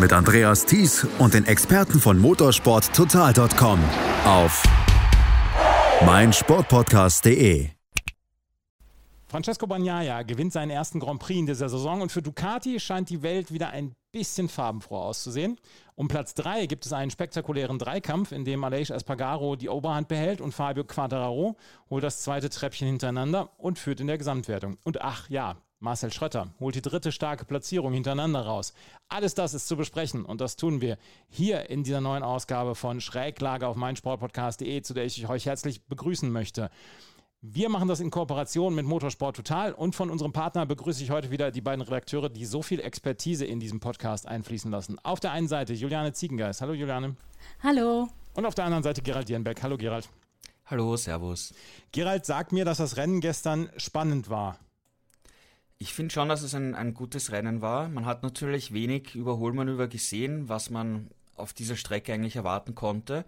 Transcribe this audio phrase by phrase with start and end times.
[0.00, 3.80] Mit Andreas Thies und den Experten von motorsporttotal.com
[4.24, 4.62] auf
[6.06, 7.70] meinsportpodcast.de.
[9.26, 13.22] Francesco Bagnaia gewinnt seinen ersten Grand Prix in dieser Saison und für Ducati scheint die
[13.22, 15.58] Welt wieder ein bisschen farbenfroh auszusehen.
[15.96, 20.40] Um Platz 3 gibt es einen spektakulären Dreikampf, in dem Aleix Espargaro die Oberhand behält
[20.40, 21.56] und Fabio Quattararo
[21.90, 24.78] holt das zweite Treppchen hintereinander und führt in der Gesamtwertung.
[24.84, 28.72] Und ach ja, Marcel Schrötter holt die dritte starke Platzierung hintereinander raus.
[29.08, 30.98] Alles das ist zu besprechen und das tun wir
[31.28, 36.30] hier in dieser neuen Ausgabe von Schräglage auf meinsportpodcast.de, zu der ich euch herzlich begrüßen
[36.32, 36.70] möchte.
[37.40, 41.30] Wir machen das in Kooperation mit Motorsport Total und von unserem Partner begrüße ich heute
[41.30, 44.98] wieder die beiden Redakteure, die so viel Expertise in diesem Podcast einfließen lassen.
[45.04, 46.60] Auf der einen Seite Juliane Ziegengeist.
[46.60, 47.14] Hallo Juliane.
[47.62, 48.08] Hallo.
[48.34, 49.62] Und auf der anderen Seite Gerald Dierenbeck.
[49.62, 50.08] Hallo Gerald.
[50.66, 51.54] Hallo, Servus.
[51.92, 54.58] Gerald sagt mir, dass das Rennen gestern spannend war.
[55.80, 57.88] Ich finde schon, dass es ein, ein gutes Rennen war.
[57.88, 63.24] Man hat natürlich wenig Überholmanöver gesehen, was man auf dieser Strecke eigentlich erwarten konnte.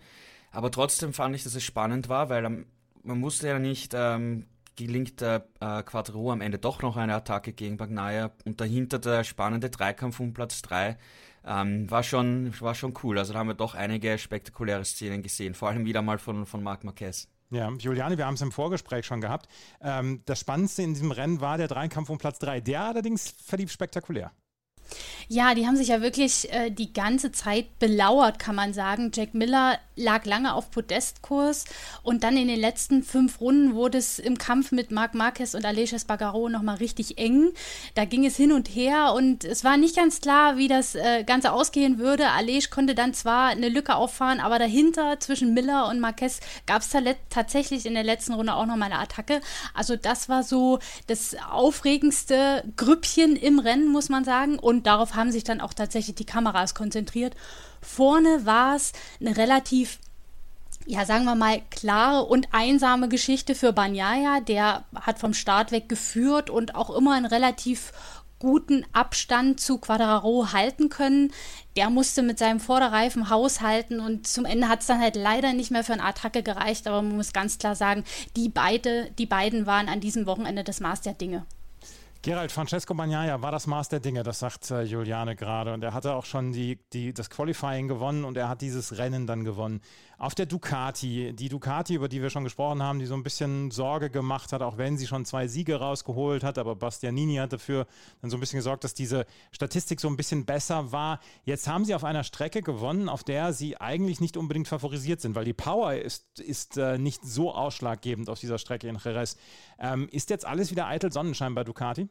[0.51, 2.67] Aber trotzdem fand ich, dass es spannend war, weil am,
[3.05, 7.53] man wusste ja nicht, ähm, gelingt der äh, Quattro am Ende doch noch eine Attacke
[7.53, 10.97] gegen Bagnaia und dahinter der spannende Dreikampf um Platz 3
[11.45, 13.19] ähm, war, schon, war schon cool.
[13.19, 16.63] Also da haben wir doch einige spektakuläre Szenen gesehen, vor allem wieder mal von, von
[16.63, 17.29] Marc Marquez.
[17.51, 19.49] Ja, Juliane, wir haben es im Vorgespräch schon gehabt.
[19.81, 22.61] Ähm, das Spannendste in diesem Rennen war der Dreikampf um Platz 3.
[22.61, 24.31] Der allerdings verlief spektakulär.
[25.29, 29.13] Ja, die haben sich ja wirklich äh, die ganze Zeit belauert, kann man sagen.
[29.15, 31.67] Jack Miller lag lange auf Podestkurs
[32.03, 35.65] und dann in den letzten fünf Runden wurde es im Kampf mit Marc Marquez und
[35.65, 37.53] Aleix Espargaro nochmal richtig eng.
[37.95, 41.25] Da ging es hin und her und es war nicht ganz klar, wie das äh,
[41.25, 42.31] Ganze ausgehen würde.
[42.31, 46.91] Aleix konnte dann zwar eine Lücke auffahren, aber dahinter zwischen Miller und Marquez gab es
[47.29, 49.41] tatsächlich in der letzten Runde auch nochmal eine Attacke.
[49.75, 54.59] Also das war so das aufregendste Grüppchen im Rennen, muss man sagen.
[54.59, 57.37] Und und darauf haben sich dann auch tatsächlich die Kameras konzentriert.
[57.83, 59.99] Vorne war es eine relativ
[60.87, 64.41] ja, sagen wir mal, klare und einsame Geschichte für Banyaya.
[64.41, 67.93] Der hat vom Start weg geführt und auch immer einen relativ
[68.39, 71.31] guten Abstand zu Quadraro halten können.
[71.77, 75.71] Der musste mit seinem Vorderreifen haushalten und zum Ende hat es dann halt leider nicht
[75.71, 78.03] mehr für eine Attacke gereicht, aber man muss ganz klar sagen,
[78.35, 81.45] die, beide, die beiden waren an diesem Wochenende das Maß der Dinge.
[82.23, 85.73] Gerald Francesco Bagnaia war das Maß der Dinge, das sagt äh, Juliane gerade.
[85.73, 89.27] Und er hatte auch schon die, die, das Qualifying gewonnen und er hat dieses Rennen
[89.27, 89.81] dann gewonnen.
[90.21, 93.71] Auf der Ducati, die Ducati, über die wir schon gesprochen haben, die so ein bisschen
[93.71, 97.87] Sorge gemacht hat, auch wenn sie schon zwei Siege rausgeholt hat, aber Bastianini hat dafür
[98.21, 101.21] dann so ein bisschen gesorgt, dass diese Statistik so ein bisschen besser war.
[101.45, 105.35] Jetzt haben sie auf einer Strecke gewonnen, auf der sie eigentlich nicht unbedingt favorisiert sind,
[105.37, 109.39] weil die Power ist, ist äh, nicht so ausschlaggebend auf dieser Strecke in Jerez.
[109.79, 112.11] Ähm, ist jetzt alles wieder eitel Sonnenschein bei Ducati?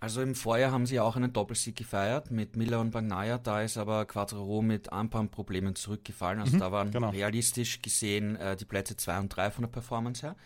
[0.00, 3.36] Also im Vorjahr haben sie auch einen Doppelsieg gefeiert mit Miller und Bagnaia.
[3.36, 6.40] Da ist aber Quattro mit ein paar Problemen zurückgefallen.
[6.40, 7.10] Also mhm, da waren genau.
[7.10, 10.36] realistisch gesehen äh, die Plätze 2 und 3 von der Performance her.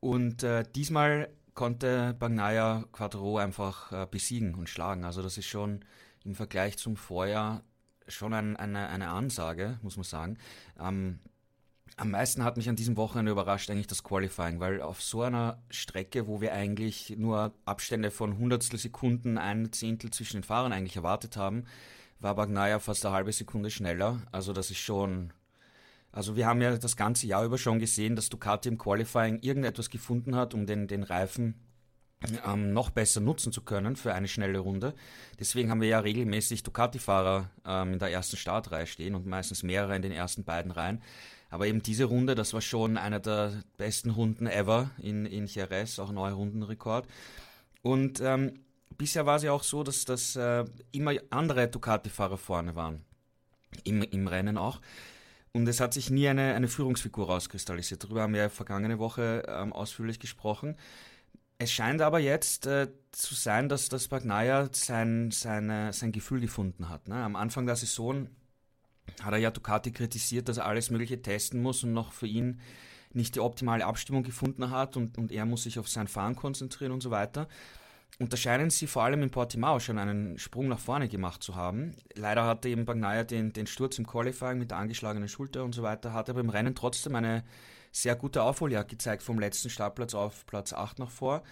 [0.00, 5.04] Und äh, diesmal konnte Bagnaia Quattro einfach äh, besiegen und schlagen.
[5.04, 5.82] Also das ist schon
[6.22, 7.62] im Vergleich zum Vorjahr
[8.08, 10.38] schon ein, eine, eine Ansage, muss man sagen.
[10.78, 11.20] Ähm,
[11.96, 15.62] am meisten hat mich an diesem Wochenende überrascht eigentlich das Qualifying, weil auf so einer
[15.70, 20.96] Strecke, wo wir eigentlich nur Abstände von Hundertstel Sekunden, ein Zehntel zwischen den Fahrern eigentlich
[20.96, 21.64] erwartet haben,
[22.20, 24.20] war Bagnaia fast eine halbe Sekunde schneller.
[24.30, 25.32] Also das ist schon...
[26.12, 29.90] Also wir haben ja das ganze Jahr über schon gesehen, dass Ducati im Qualifying irgendetwas
[29.90, 31.54] gefunden hat, um den, den Reifen
[32.46, 34.94] ähm, noch besser nutzen zu können für eine schnelle Runde.
[35.38, 39.96] Deswegen haben wir ja regelmäßig Ducati-Fahrer ähm, in der ersten Startreihe stehen und meistens mehrere
[39.96, 41.02] in den ersten beiden Reihen.
[41.50, 45.98] Aber eben diese Runde, das war schon eine der besten Runden ever in, in Jerez,
[45.98, 47.06] auch ein neuer Rundenrekord.
[47.82, 48.60] Und ähm,
[48.98, 53.04] bisher war es ja auch so, dass, dass äh, immer andere Ducati-Fahrer vorne waren.
[53.84, 54.80] Im, Im Rennen auch.
[55.52, 58.04] Und es hat sich nie eine, eine Führungsfigur rauskristallisiert.
[58.04, 60.76] Darüber haben wir vergangene Woche ähm, ausführlich gesprochen.
[61.58, 66.90] Es scheint aber jetzt äh, zu sein, dass das Bagnaia sein, seine, sein Gefühl gefunden
[66.90, 67.08] hat.
[67.08, 67.14] Ne?
[67.14, 68.28] Am Anfang der Saison
[69.22, 72.60] hat er ja Ducati kritisiert, dass er alles Mögliche testen muss und noch für ihn
[73.12, 76.92] nicht die optimale Abstimmung gefunden hat und, und er muss sich auf sein Fahren konzentrieren
[76.92, 77.48] und so weiter.
[78.18, 81.54] Und da scheinen sie vor allem in Portimao schon einen Sprung nach vorne gemacht zu
[81.54, 81.94] haben.
[82.14, 85.82] Leider hatte eben Bagnaia den, den Sturz im Qualifying mit der angeschlagenen Schulter und so
[85.82, 87.44] weiter, hat aber im Rennen trotzdem eine
[87.92, 91.42] sehr gute Aufholjagd gezeigt, vom letzten Startplatz auf Platz 8 noch vor.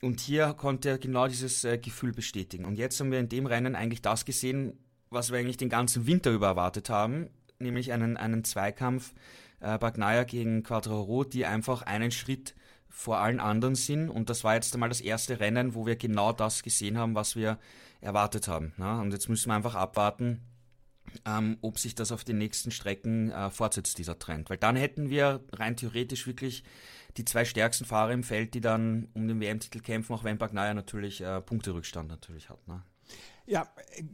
[0.00, 2.64] Und hier konnte er genau dieses äh, Gefühl bestätigen.
[2.64, 4.78] Und jetzt haben wir in dem Rennen eigentlich das gesehen,
[5.10, 9.14] was wir eigentlich den ganzen Winter über erwartet haben, nämlich einen, einen Zweikampf
[9.60, 12.54] äh, Bagnaia gegen Quadraro, die einfach einen Schritt
[12.88, 14.08] vor allen anderen sind.
[14.08, 17.36] Und das war jetzt einmal das erste Rennen, wo wir genau das gesehen haben, was
[17.36, 17.58] wir
[18.00, 18.72] erwartet haben.
[18.76, 19.00] Ne?
[19.00, 20.40] Und jetzt müssen wir einfach abwarten,
[21.26, 24.50] ähm, ob sich das auf den nächsten Strecken äh, fortsetzt, dieser Trend.
[24.50, 26.64] Weil dann hätten wir rein theoretisch wirklich
[27.16, 30.74] die zwei stärksten Fahrer im Feld, die dann um den WM-Titel kämpfen, auch wenn Bagnaia
[30.74, 32.66] natürlich äh, Punkterückstand natürlich hat.
[32.68, 32.82] Ne?
[33.50, 33.66] Ja,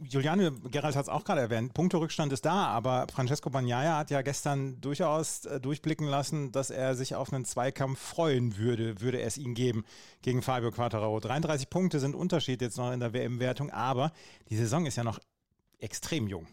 [0.05, 4.23] Juliane, Gerald hat es auch gerade erwähnt, Punkterückstand ist da, aber Francesco Bagnaia hat ja
[4.23, 9.37] gestern durchaus äh, durchblicken lassen, dass er sich auf einen Zweikampf freuen würde, würde es
[9.37, 9.85] ihn geben
[10.23, 11.19] gegen Fabio Quattararo.
[11.19, 14.13] 33 Punkte sind Unterschied jetzt noch in der WM-Wertung, aber
[14.51, 15.19] die Saison ist ja noch
[15.81, 16.47] extrem jung.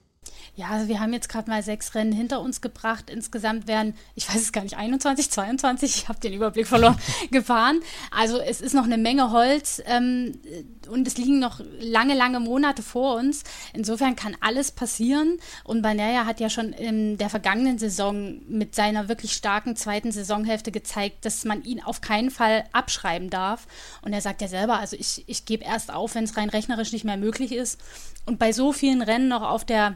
[0.56, 3.09] Ja, also wir haben jetzt gerade mal sechs Rennen hinter uns gebracht.
[3.09, 6.97] Insgesamt werden, ich weiß es gar nicht, 21, 22, ich habe den Überblick verloren,
[7.31, 7.79] gefahren.
[8.12, 10.39] Also es ist noch eine Menge Holz ähm,
[10.88, 13.44] und es liegen noch lange, lange Monate vor uns.
[13.73, 15.39] Insofern kann alles passieren.
[15.63, 20.71] Und Banaya hat ja schon in der vergangenen Saison mit seiner wirklich starken zweiten Saisonhälfte
[20.71, 23.65] gezeigt, dass man ihn auf keinen Fall abschreiben darf.
[24.03, 26.91] Und er sagt ja selber, also ich, ich gebe erst auf, wenn es rein rechnerisch
[26.91, 27.79] nicht mehr möglich ist.
[28.25, 29.95] Und bei so vielen Rennen noch auf der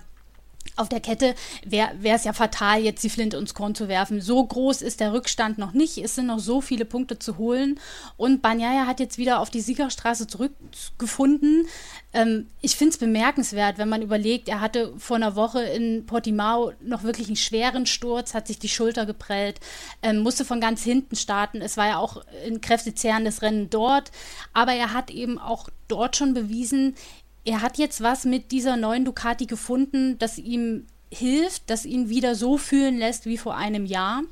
[0.75, 4.19] auf der Kette wäre es ja fatal, jetzt die Flinte ins Korn zu werfen.
[4.21, 5.97] So groß ist der Rückstand noch nicht.
[5.97, 7.79] Es sind noch so viele Punkte zu holen.
[8.17, 11.67] Und Banyaya hat jetzt wieder auf die Siegerstraße zurückgefunden.
[12.13, 16.73] Ähm, ich finde es bemerkenswert, wenn man überlegt, er hatte vor einer Woche in Portimao
[16.81, 19.59] noch wirklich einen schweren Sturz, hat sich die Schulter geprellt,
[20.01, 21.61] ähm, musste von ganz hinten starten.
[21.61, 24.11] Es war ja auch ein kräftezehrendes Rennen dort.
[24.53, 26.95] Aber er hat eben auch dort schon bewiesen,
[27.45, 32.36] er hat jetzt was mit dieser neuen Ducati gefunden, das ihm hilft, das ihn wieder
[32.36, 34.24] so fühlen lässt wie vor einem Jahr.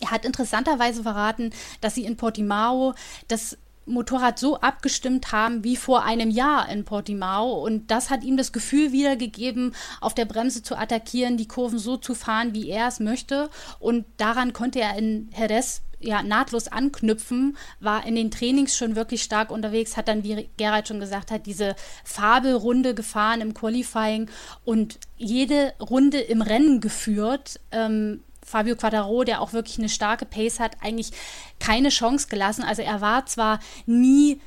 [0.00, 1.50] Er hat interessanterweise verraten,
[1.80, 2.94] dass sie in Portimao
[3.28, 3.56] das
[3.86, 7.64] Motorrad so abgestimmt haben wie vor einem Jahr in Portimao.
[7.64, 11.96] Und das hat ihm das Gefühl wiedergegeben, auf der Bremse zu attackieren, die Kurven so
[11.96, 13.48] zu fahren, wie er es möchte.
[13.78, 19.22] Und daran konnte er in Jerez ja, nahtlos anknüpfen, war in den Trainings schon wirklich
[19.22, 24.30] stark unterwegs, hat dann, wie Gerald schon gesagt hat, diese Fabelrunde gefahren im Qualifying
[24.64, 27.60] und jede Runde im Rennen geführt.
[27.72, 31.10] Ähm, Fabio Quattaro, der auch wirklich eine starke Pace hat, eigentlich
[31.58, 32.62] keine Chance gelassen.
[32.62, 34.40] Also er war zwar nie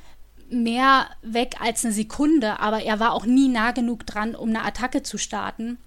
[0.50, 4.64] mehr weg als eine Sekunde, aber er war auch nie nah genug dran, um eine
[4.64, 5.78] Attacke zu starten.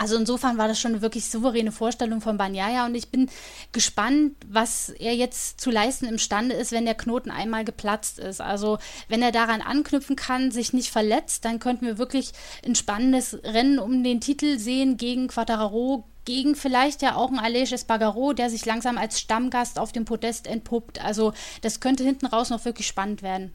[0.00, 3.28] Also insofern war das schon eine wirklich souveräne Vorstellung von Banyaya und ich bin
[3.72, 8.40] gespannt, was er jetzt zu leisten imstande ist, wenn der Knoten einmal geplatzt ist.
[8.40, 8.78] Also
[9.08, 12.30] wenn er daran anknüpfen kann, sich nicht verletzt, dann könnten wir wirklich
[12.64, 17.72] ein spannendes Rennen um den Titel sehen gegen Quattararo, gegen vielleicht ja auch ein Aleix
[17.72, 21.04] Espargaro, der sich langsam als Stammgast auf dem Podest entpuppt.
[21.04, 21.32] Also
[21.62, 23.52] das könnte hinten raus noch wirklich spannend werden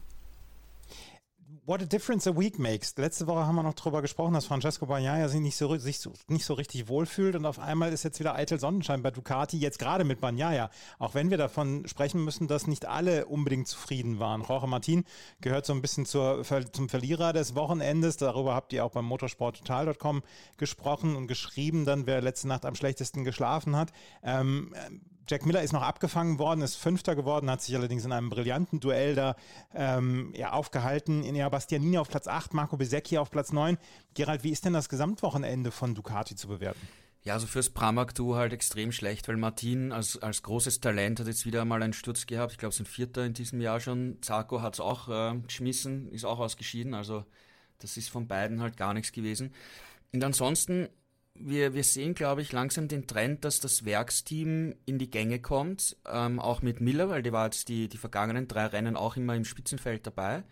[1.66, 2.94] what a difference a week makes.
[2.96, 6.12] Letzte Woche haben wir noch darüber gesprochen, dass Francesco Bagnaia sich nicht so, sich so,
[6.28, 9.78] nicht so richtig wohlfühlt und auf einmal ist jetzt wieder eitel Sonnenschein bei Ducati, jetzt
[9.78, 10.70] gerade mit Bagnaia.
[10.98, 14.42] Auch wenn wir davon sprechen müssen, dass nicht alle unbedingt zufrieden waren.
[14.42, 15.04] Jorge Martin
[15.40, 18.16] gehört so ein bisschen zur, zum Verlierer des Wochenendes.
[18.16, 20.22] Darüber habt ihr auch beim motorsporttotal.com
[20.58, 23.92] gesprochen und geschrieben, dann wer letzte Nacht am schlechtesten geschlafen hat.
[24.22, 24.74] Ähm,
[25.26, 28.80] Jack Miller ist noch abgefangen worden, ist Fünfter geworden, hat sich allerdings in einem brillanten
[28.80, 29.36] Duell da
[29.74, 31.24] ähm, ja, aufgehalten.
[31.24, 33.78] Inea Bastianini auf Platz 8, Marco Besecchi auf Platz 9.
[34.14, 36.80] Gerald, wie ist denn das Gesamtwochenende von Ducati zu bewerten?
[37.22, 41.46] Ja, also fürs Pramac-Duo halt extrem schlecht, weil Martin als, als großes Talent hat jetzt
[41.46, 42.52] wieder einmal einen Sturz gehabt.
[42.52, 44.18] Ich glaube, es sind Vierter in diesem Jahr schon.
[44.20, 46.92] Zarko hat es auch äh, geschmissen, ist auch ausgeschieden.
[46.92, 47.24] Also
[47.78, 49.54] das ist von beiden halt gar nichts gewesen.
[50.12, 50.90] Und ansonsten
[51.34, 55.96] wir, wir sehen, glaube ich, langsam den Trend, dass das Werksteam in die Gänge kommt,
[56.06, 59.34] ähm, auch mit Miller, weil die war jetzt die, die vergangenen drei Rennen auch immer
[59.34, 60.44] im Spitzenfeld dabei.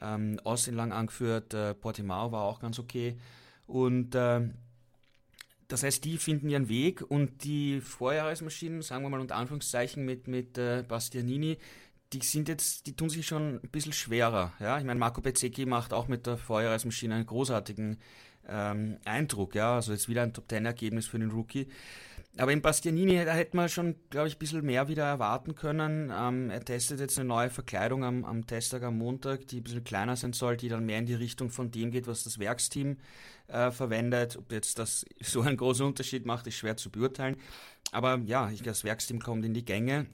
[0.00, 3.16] Ähm, Austin lang angeführt, äh, Portimao war auch ganz okay.
[3.66, 4.40] Und äh,
[5.68, 10.26] das heißt, die finden ihren Weg und die Vorjahresmaschinen, sagen wir mal unter Anführungszeichen mit,
[10.26, 11.58] mit äh, Bastianini,
[12.12, 14.52] die sind jetzt, die tun sich schon ein bisschen schwerer.
[14.60, 14.78] Ja?
[14.78, 17.98] Ich meine, Marco Bezzecchi macht auch mit der Vorjahresmaschine einen großartigen
[18.48, 19.54] ähm, Eindruck.
[19.54, 21.68] Ja, also jetzt wieder ein Top-10-Ergebnis für den Rookie.
[22.36, 26.12] Aber in Bastianini, da hätte man schon, glaube ich, ein bisschen mehr wieder erwarten können.
[26.12, 29.84] Ähm, er testet jetzt eine neue Verkleidung am, am Testtag am Montag, die ein bisschen
[29.84, 32.96] kleiner sein soll, die dann mehr in die Richtung von dem geht, was das Werksteam
[33.46, 34.36] äh, verwendet.
[34.36, 37.36] Ob jetzt das so einen großen Unterschied macht, ist schwer zu beurteilen.
[37.92, 40.06] Aber ja, ich, das Werksteam kommt in die Gänge.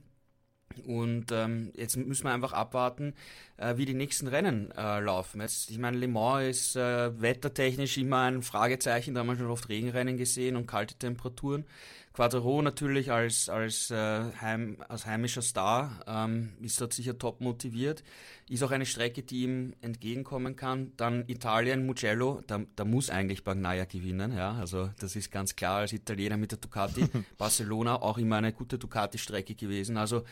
[0.86, 3.14] Und ähm, jetzt müssen wir einfach abwarten,
[3.56, 5.40] äh, wie die nächsten Rennen äh, laufen.
[5.40, 9.50] Jetzt, ich meine, Le Mans ist äh, wettertechnisch immer ein Fragezeichen, da haben wir schon
[9.50, 11.64] oft Regenrennen gesehen und kalte Temperaturen.
[12.12, 18.02] Quadro natürlich als, als, äh, heim, als heimischer Star ähm, ist dort sicher top motiviert.
[18.48, 20.92] Ist auch eine Strecke, die ihm entgegenkommen kann.
[20.96, 24.36] Dann Italien, Mugello, da, da muss eigentlich Bagnaia gewinnen.
[24.36, 24.54] Ja?
[24.54, 27.06] Also das ist ganz klar als Italiener mit der Ducati.
[27.38, 29.96] Barcelona auch immer eine gute Ducati-Strecke gewesen.
[29.96, 30.24] Also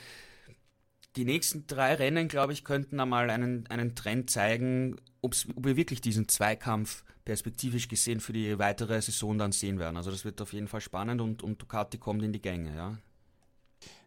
[1.18, 6.00] die nächsten drei Rennen, glaube ich, könnten einmal einen, einen Trend zeigen, ob wir wirklich
[6.00, 9.96] diesen Zweikampf perspektivisch gesehen für die weitere Saison dann sehen werden.
[9.96, 12.96] Also das wird auf jeden Fall spannend und, und Ducati kommt in die Gänge, ja.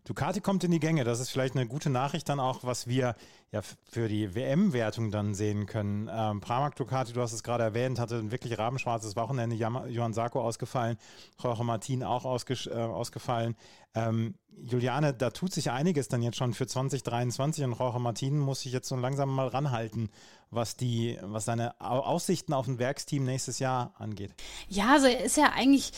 [0.05, 1.03] Ducati kommt in die Gänge.
[1.03, 3.15] Das ist vielleicht eine gute Nachricht dann auch, was wir
[3.51, 6.09] ja für die WM-Wertung dann sehen können.
[6.11, 9.55] Ähm, Pramac Ducati, du hast es gerade erwähnt, hatte ein wirklich rabenschwarzes Wochenende.
[9.55, 10.97] Johann Sarko ausgefallen,
[11.41, 13.55] Jorge Martin auch ausge äh, ausgefallen.
[13.93, 18.61] Ähm, Juliane, da tut sich einiges dann jetzt schon für 2023 und Jorge Martin muss
[18.61, 20.09] sich jetzt so langsam mal ranhalten,
[20.49, 24.33] was die, was seine Aussichten auf ein Werksteam nächstes Jahr angeht.
[24.67, 25.93] Ja, also er ist ja eigentlich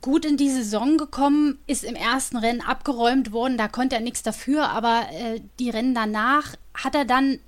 [0.00, 4.22] gut in die Saison gekommen, ist im ersten Rennen abgeräumt worden, da konnte er nichts
[4.22, 7.38] dafür, aber äh, die Rennen danach hat er dann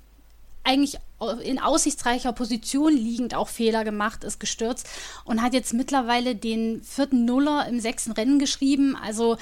[0.63, 0.97] eigentlich
[1.43, 4.87] in aussichtsreicher Position liegend auch Fehler gemacht, ist gestürzt
[5.25, 8.95] und hat jetzt mittlerweile den vierten Nuller im sechsten Rennen geschrieben.
[8.95, 9.37] Also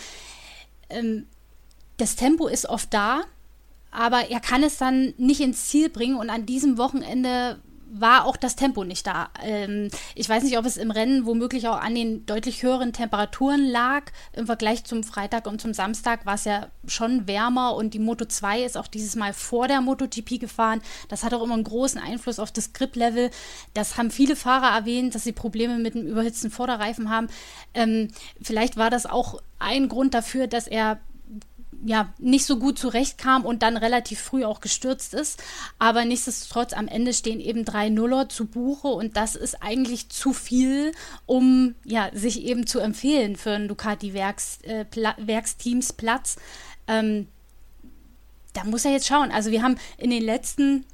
[0.90, 1.28] ähm,
[1.98, 3.24] das Tempo ist oft da,
[3.92, 7.60] aber er kann es dann nicht ins Ziel bringen und an diesem Wochenende
[7.92, 9.30] war auch das Tempo nicht da.
[9.44, 13.66] Ähm, ich weiß nicht, ob es im Rennen womöglich auch an den deutlich höheren Temperaturen
[13.66, 14.12] lag.
[14.34, 18.26] Im Vergleich zum Freitag und zum Samstag war es ja schon wärmer und die Moto
[18.26, 20.82] 2 ist auch dieses Mal vor der MotoGP gefahren.
[21.10, 23.30] Das hat auch immer einen großen Einfluss auf das Grip-Level.
[23.74, 27.28] Das haben viele Fahrer erwähnt, dass sie Probleme mit dem überhitzten Vorderreifen haben.
[27.74, 28.10] Ähm,
[28.42, 31.00] vielleicht war das auch ein Grund dafür, dass er
[31.84, 35.44] ja, nicht so gut zurechtkam und dann relativ früh auch gestürzt ist.
[35.80, 40.34] Aber nichtsdestotrotz, am Ende stehen eben drei Nuller zu Buche und das ist eigentlich zu
[40.34, 40.94] viel,
[41.26, 46.38] um ja, sich eben zu empfehlen für einen Ducati-Werksteamsplatz.
[46.88, 47.28] Äh, ähm,
[48.54, 49.32] da muss er jetzt schauen.
[49.32, 50.86] Also wir haben in den letzten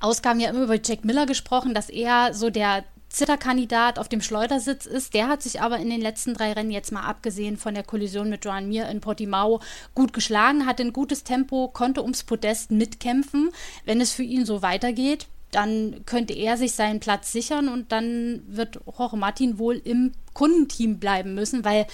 [0.00, 2.84] Ausgaben ja immer über Jack Miller gesprochen, dass er so der
[3.16, 5.14] Zitterkandidat auf dem Schleudersitz ist.
[5.14, 8.28] Der hat sich aber in den letzten drei Rennen jetzt mal abgesehen von der Kollision
[8.28, 9.62] mit Joan Mir in Portimao
[9.94, 13.48] gut geschlagen, hatte ein gutes Tempo, konnte ums Podest mitkämpfen.
[13.86, 18.42] Wenn es für ihn so weitergeht, dann könnte er sich seinen Platz sichern und dann
[18.48, 21.86] wird Jorge Martin wohl im Kundenteam bleiben müssen, weil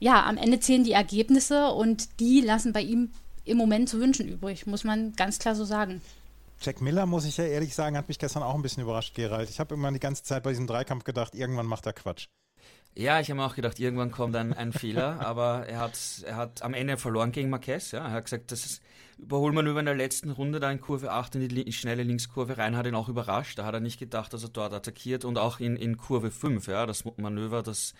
[0.00, 3.10] ja, am Ende zählen die Ergebnisse und die lassen bei ihm
[3.44, 6.00] im Moment zu wünschen übrig, muss man ganz klar so sagen.
[6.62, 9.50] Jack Miller, muss ich ja ehrlich sagen, hat mich gestern auch ein bisschen überrascht, Gerald.
[9.50, 12.28] Ich habe immer die ganze Zeit bei diesem Dreikampf gedacht, irgendwann macht er Quatsch.
[12.94, 16.62] Ja, ich habe auch gedacht, irgendwann kommt ein, ein Fehler, aber er hat, er hat
[16.62, 17.90] am Ende verloren gegen Marquez.
[17.90, 18.04] Ja.
[18.06, 18.82] Er hat gesagt, das ist,
[19.18, 22.58] überholt man über in der letzten Runde da in Kurve 8 in die schnelle Linkskurve
[22.58, 23.58] rein, hat ihn auch überrascht.
[23.58, 26.66] Da hat er nicht gedacht, dass er dort attackiert und auch in, in Kurve 5,
[26.68, 27.94] ja, das Manöver, das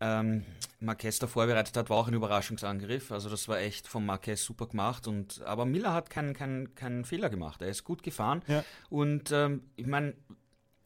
[0.00, 0.44] ähm,
[0.80, 3.12] Marquez da vorbereitet hat, war auch ein Überraschungsangriff.
[3.12, 5.06] Also das war echt von Marquez super gemacht.
[5.06, 7.62] Und, aber Miller hat keinen kein, kein Fehler gemacht.
[7.62, 8.42] Er ist gut gefahren.
[8.46, 8.64] Ja.
[8.90, 10.14] Und ähm, ich meine,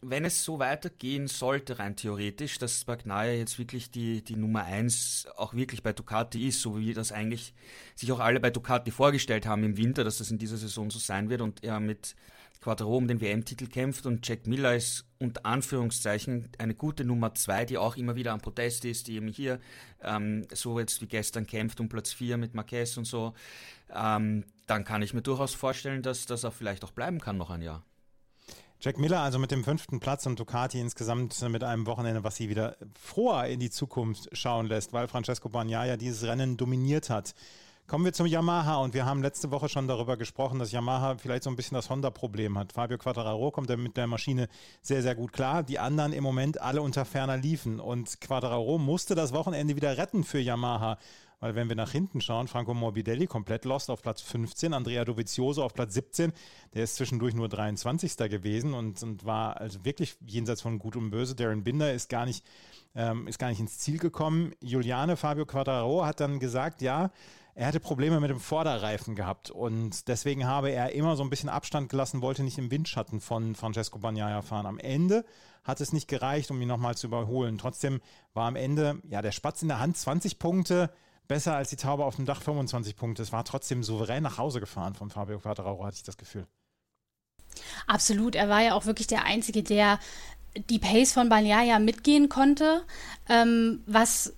[0.02, 5.28] wenn es so weitergehen sollte, rein theoretisch, dass Bagnaia jetzt wirklich die, die Nummer 1
[5.36, 7.54] auch wirklich bei Ducati ist, so wie das eigentlich
[7.94, 10.98] sich auch alle bei Ducati vorgestellt haben im Winter, dass das in dieser Saison so
[10.98, 12.14] sein wird und er mit
[12.60, 17.64] Quattro um den WM-Titel kämpft und Jack Miller ist unter Anführungszeichen eine gute Nummer zwei,
[17.64, 19.60] die auch immer wieder am Protest ist, die eben hier
[20.02, 23.32] ähm, so jetzt wie gestern kämpft um Platz vier mit Marquez und so,
[23.94, 27.50] ähm, dann kann ich mir durchaus vorstellen, dass das auch vielleicht auch bleiben kann noch
[27.50, 27.82] ein Jahr.
[28.82, 32.48] Jack Miller also mit dem fünften Platz und Ducati insgesamt mit einem Wochenende, was sie
[32.48, 37.34] wieder froher in die Zukunft schauen lässt, weil Francesco Bagnaia dieses Rennen dominiert hat.
[37.90, 41.42] Kommen wir zum Yamaha und wir haben letzte Woche schon darüber gesprochen, dass Yamaha vielleicht
[41.42, 42.72] so ein bisschen das Honda-Problem hat.
[42.72, 44.48] Fabio Quattararo kommt mit der Maschine
[44.80, 45.64] sehr, sehr gut klar.
[45.64, 50.22] Die anderen im Moment alle unter ferner liefen und Quattararo musste das Wochenende wieder retten
[50.22, 50.98] für Yamaha.
[51.40, 55.64] Weil wenn wir nach hinten schauen, Franco Morbidelli komplett lost auf Platz 15, Andrea Dovizioso
[55.64, 56.32] auf Platz 17,
[56.74, 58.16] der ist zwischendurch nur 23.
[58.16, 61.34] gewesen und, und war also wirklich jenseits von Gut und Böse.
[61.34, 62.44] Darren Binder ist gar nicht,
[62.94, 64.52] ähm, ist gar nicht ins Ziel gekommen.
[64.60, 67.10] Juliane Fabio Quattararo hat dann gesagt, ja,
[67.60, 71.50] er hatte Probleme mit dem Vorderreifen gehabt und deswegen habe er immer so ein bisschen
[71.50, 74.64] Abstand gelassen, wollte nicht im Windschatten von Francesco Bagnaia fahren.
[74.64, 75.26] Am Ende
[75.62, 77.58] hat es nicht gereicht, um ihn nochmal zu überholen.
[77.58, 78.00] Trotzdem
[78.32, 80.90] war am Ende, ja, der Spatz in der Hand 20 Punkte,
[81.28, 83.22] besser als die Taube auf dem Dach 25 Punkte.
[83.22, 86.46] Es war trotzdem souverän nach Hause gefahren von Fabio Quattararo, hatte ich das Gefühl.
[87.86, 89.98] Absolut, er war ja auch wirklich der Einzige, der
[90.70, 92.84] die Pace von Bagnaia mitgehen konnte,
[93.28, 94.32] ähm, was,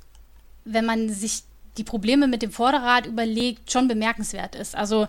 [0.64, 1.44] wenn man sich
[1.78, 4.76] die Probleme mit dem Vorderrad überlegt, schon bemerkenswert ist.
[4.76, 5.06] Also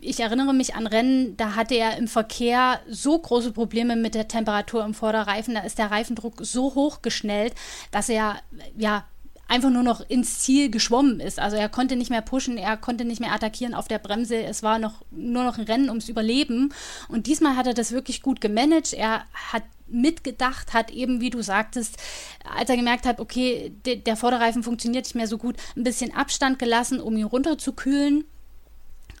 [0.00, 4.28] ich erinnere mich an Rennen, da hatte er im Verkehr so große Probleme mit der
[4.28, 7.54] Temperatur im Vorderreifen, da ist der Reifendruck so hoch geschnellt,
[7.90, 8.36] dass er
[8.76, 9.04] ja
[9.48, 11.38] einfach nur noch ins Ziel geschwommen ist.
[11.38, 14.42] Also er konnte nicht mehr pushen, er konnte nicht mehr attackieren auf der Bremse.
[14.42, 16.72] Es war noch nur noch ein Rennen ums Überleben.
[17.08, 18.92] Und diesmal hat er das wirklich gut gemanagt.
[18.92, 21.98] Er hat mitgedacht, hat eben, wie du sagtest,
[22.56, 26.14] als er gemerkt hat, okay, de der Vorderreifen funktioniert nicht mehr so gut, ein bisschen
[26.14, 28.24] Abstand gelassen, um ihn runterzukühlen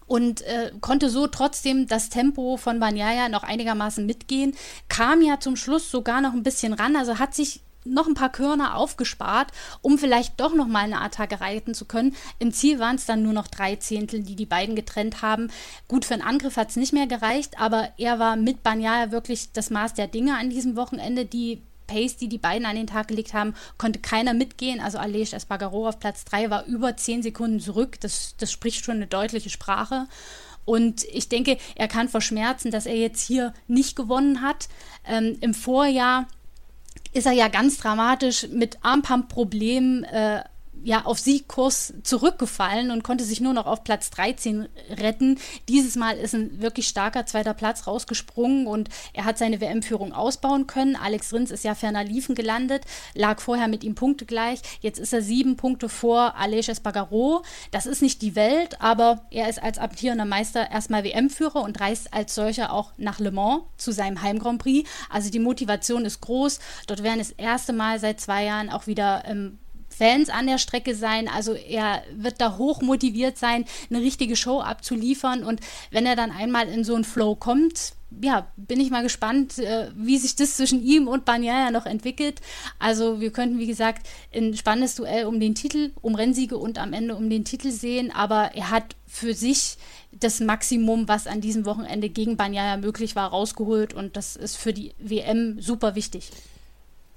[0.06, 4.54] und äh, konnte so trotzdem das Tempo von Banyaya noch einigermaßen mitgehen,
[4.88, 8.30] kam ja zum Schluss sogar noch ein bisschen ran, also hat sich noch ein paar
[8.30, 12.14] Körner aufgespart, um vielleicht doch noch mal eine Attacke reiten zu können.
[12.38, 15.50] Im Ziel waren es dann nur noch drei Zehntel, die die beiden getrennt haben.
[15.88, 19.52] Gut, für einen Angriff hat es nicht mehr gereicht, aber er war mit Banyaya wirklich
[19.52, 21.24] das Maß der Dinge an diesem Wochenende.
[21.24, 24.80] Die Pace, die die beiden an den Tag gelegt haben, konnte keiner mitgehen.
[24.80, 28.00] Also Alej Espargaro auf Platz 3 war über 10 Sekunden zurück.
[28.00, 30.06] Das, das spricht schon eine deutliche Sprache.
[30.64, 34.68] Und ich denke, er kann verschmerzen, dass er jetzt hier nicht gewonnen hat.
[35.04, 36.28] Ähm, Im Vorjahr
[37.12, 40.42] ist er ja ganz dramatisch mit Armpump-Problemen äh,
[40.84, 45.38] ja auf Siegkurs zurückgefallen und konnte sich nur noch auf Platz 13 retten.
[45.68, 50.66] Dieses Mal ist ein wirklich starker zweiter Platz rausgesprungen und er hat seine WM-Führung ausbauen
[50.66, 50.96] können.
[50.96, 52.84] Alex Rins ist ja ferner Liefen gelandet,
[53.14, 54.60] lag vorher mit ihm Punkte gleich.
[54.80, 57.42] Jetzt ist er sieben Punkte vor Aleix Espargaro.
[57.70, 62.12] Das ist nicht die Welt, aber er ist als amtierender Meister erstmal WM-Führer und reist
[62.12, 64.88] als solcher auch nach Le Mans zu seinem Heim Grand Prix.
[65.10, 66.58] Also die Motivation ist groß.
[66.86, 69.58] Dort werden das erste Mal seit zwei Jahren auch wieder ähm,
[69.92, 71.28] Fans an der Strecke sein.
[71.28, 75.44] Also er wird da hoch motiviert sein, eine richtige Show abzuliefern.
[75.44, 79.58] Und wenn er dann einmal in so einen Flow kommt, ja, bin ich mal gespannt,
[79.58, 82.40] äh, wie sich das zwischen ihm und Banyaya noch entwickelt.
[82.78, 86.92] Also wir könnten, wie gesagt, ein spannendes Duell um den Titel, um Rennsiege und am
[86.92, 88.10] Ende um den Titel sehen.
[88.12, 89.76] Aber er hat für sich
[90.12, 93.94] das Maximum, was an diesem Wochenende gegen Banyaya möglich war, rausgeholt.
[93.94, 96.30] Und das ist für die WM super wichtig.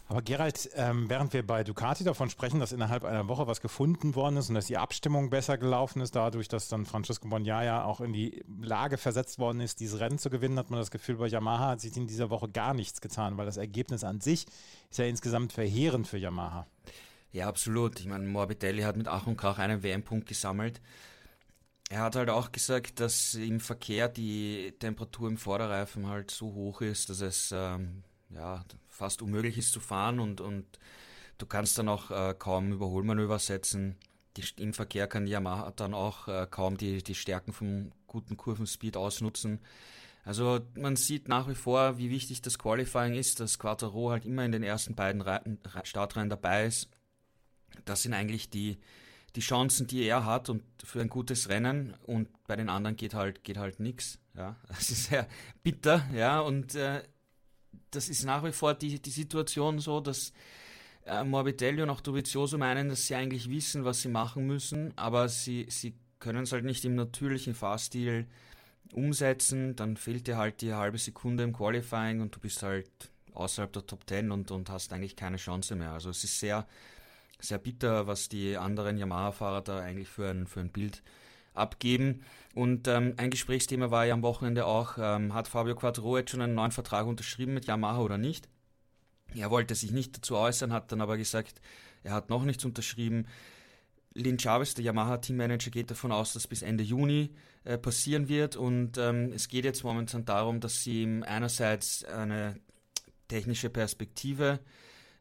[0.07, 4.13] Aber Gerald, ähm, während wir bei Ducati davon sprechen, dass innerhalb einer Woche was gefunden
[4.13, 8.01] worden ist und dass die Abstimmung besser gelaufen ist, dadurch, dass dann Francesco Bagnaia auch
[8.01, 11.27] in die Lage versetzt worden ist, dieses Rennen zu gewinnen, hat man das Gefühl, bei
[11.27, 14.45] Yamaha hat sich in dieser Woche gar nichts getan, weil das Ergebnis an sich
[14.91, 16.67] ist ja insgesamt verheerend für Yamaha.
[17.31, 17.99] Ja, absolut.
[17.99, 20.81] Ich meine, Morbidelli hat mit Ach und Krach einen WM-Punkt gesammelt.
[21.89, 26.81] Er hat halt auch gesagt, dass im Verkehr die Temperatur im Vorderreifen halt so hoch
[26.81, 28.03] ist, dass es ähm,
[28.35, 30.65] ja, fast unmöglich ist zu fahren und, und
[31.37, 33.97] du kannst dann auch äh, kaum Überholmanöver setzen.
[34.37, 38.97] Die, Im Verkehr kann Yamaha dann auch äh, kaum die, die Stärken vom guten Kurvenspeed
[38.97, 39.59] ausnutzen.
[40.23, 44.43] Also man sieht nach wie vor, wie wichtig das Qualifying ist, dass Quattro halt immer
[44.43, 46.89] in den ersten beiden Reiten, Startreihen dabei ist.
[47.85, 48.79] Das sind eigentlich die,
[49.35, 53.13] die Chancen, die er hat und für ein gutes Rennen und bei den anderen geht
[53.13, 54.17] halt geht halt nichts.
[54.35, 55.27] Ja, das ist sehr
[55.61, 56.03] bitter.
[56.13, 57.03] Ja, und äh,
[57.95, 60.33] das ist nach wie vor die, die Situation so, dass
[61.05, 65.29] äh, Morbidelli und auch Dovizioso meinen, dass sie eigentlich wissen, was sie machen müssen, aber
[65.29, 68.27] sie, sie können es halt nicht im natürlichen Fahrstil
[68.93, 69.75] umsetzen.
[69.75, 72.89] Dann fehlt dir halt die halbe Sekunde im Qualifying und du bist halt
[73.33, 75.91] außerhalb der Top 10 und, und hast eigentlich keine Chance mehr.
[75.91, 76.65] Also es ist sehr,
[77.39, 81.03] sehr bitter, was die anderen Yamaha-Fahrer da eigentlich für ein, für ein Bild
[81.55, 82.23] abgeben.
[82.53, 86.41] Und ähm, ein Gesprächsthema war ja am Wochenende auch, ähm, hat Fabio Quattro jetzt schon
[86.41, 88.47] einen neuen Vertrag unterschrieben mit Yamaha oder nicht?
[89.33, 91.61] Er wollte sich nicht dazu äußern, hat dann aber gesagt,
[92.03, 93.27] er hat noch nichts unterschrieben.
[94.13, 97.31] Lin Chavez, der Yamaha-Teammanager, geht davon aus, dass bis Ende Juni
[97.65, 98.55] äh, passieren wird.
[98.55, 102.57] Und ähm, es geht jetzt momentan darum, dass sie ihm einerseits eine
[103.27, 104.59] technische Perspektive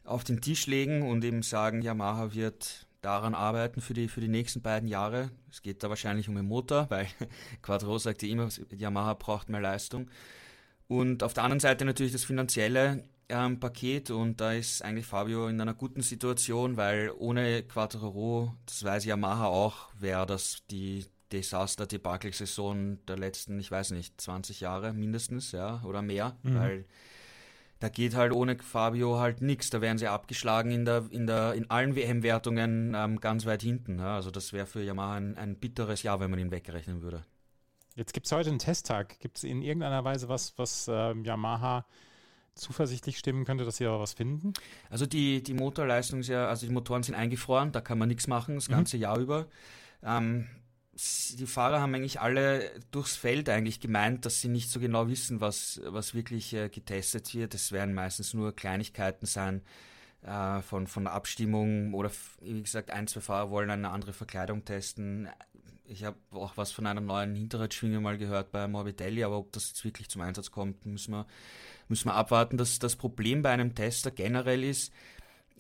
[0.05, 4.29] auf den Tisch legen und eben sagen, Yamaha wird daran arbeiten für die, für die
[4.29, 5.31] nächsten beiden Jahre.
[5.51, 7.07] Es geht da wahrscheinlich um den Motor, weil
[7.63, 10.11] Quattro sagte immer, Yamaha braucht mehr Leistung.
[10.89, 15.49] Und auf der anderen Seite natürlich das finanzielle ähm, Paket und da ist eigentlich Fabio
[15.49, 22.99] in einer guten Situation, weil ohne Quattro, das weiß Yamaha auch, wäre das die Desaster-Debakel-Saison
[23.07, 26.55] der letzten, ich weiß nicht, 20 Jahre mindestens, ja, oder mehr, mhm.
[26.55, 26.85] weil
[27.85, 29.69] da geht halt ohne Fabio halt nichts.
[29.69, 33.99] Da wären sie abgeschlagen in, der, in, der, in allen WM-Wertungen ähm, ganz weit hinten.
[33.99, 34.17] Ja.
[34.17, 37.25] Also das wäre für Yamaha ein, ein bitteres Jahr, wenn man ihn wegrechnen würde.
[37.95, 39.21] Jetzt gibt es heute einen Testtag.
[39.21, 41.85] Gibt es in irgendeiner Weise was, was äh, Yamaha
[42.55, 44.55] zuversichtlich stimmen könnte, dass sie aber was finden?
[44.89, 48.29] Also die, die Motorleistung ist ja, also die Motoren sind eingefroren, da kann man nichts
[48.29, 48.77] machen, das mhm.
[48.77, 49.03] ganze mhm.
[49.03, 49.47] Jahr über.
[50.03, 50.47] Ähm,
[50.97, 55.41] die Fahrer haben eigentlich alle durchs Feld eigentlich gemeint, dass sie nicht so genau wissen,
[55.41, 57.55] was, was wirklich äh, getestet wird.
[57.55, 59.63] Es werden meistens nur Kleinigkeiten sein
[60.23, 65.29] äh, von, von Abstimmung oder wie gesagt, ein, zwei Fahrer wollen eine andere Verkleidung testen.
[65.87, 69.69] Ich habe auch was von einer neuen Hinterradschwinge mal gehört bei Morbidelli, aber ob das
[69.69, 71.27] jetzt wirklich zum Einsatz kommt, müssen wir,
[71.89, 72.57] müssen wir abwarten.
[72.57, 74.93] Das, das Problem bei einem Tester generell ist,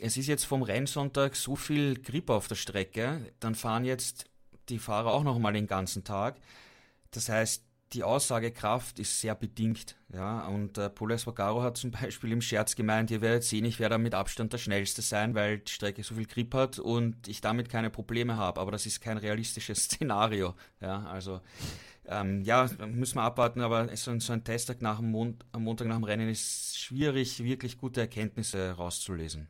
[0.00, 4.26] es ist jetzt vom Rennsonntag so viel Grip auf der Strecke, dann fahren jetzt
[4.68, 6.36] die Fahrer auch noch mal den ganzen Tag.
[7.10, 9.96] Das heißt, die Aussagekraft ist sehr bedingt.
[10.12, 10.46] Ja?
[10.48, 13.98] Und äh, Polo Espargaro hat zum Beispiel im Scherz gemeint, ihr werdet sehen, ich werde
[13.98, 17.68] mit Abstand der Schnellste sein, weil die Strecke so viel Grip hat und ich damit
[17.68, 18.60] keine Probleme habe.
[18.60, 20.54] Aber das ist kein realistisches Szenario.
[20.80, 21.04] Ja?
[21.06, 21.40] Also
[22.06, 25.64] ähm, ja, müssen wir abwarten, aber so ein, so ein Testtag nach dem Mon am
[25.64, 29.48] Montag nach dem Rennen ist schwierig, wirklich gute Erkenntnisse rauszulesen.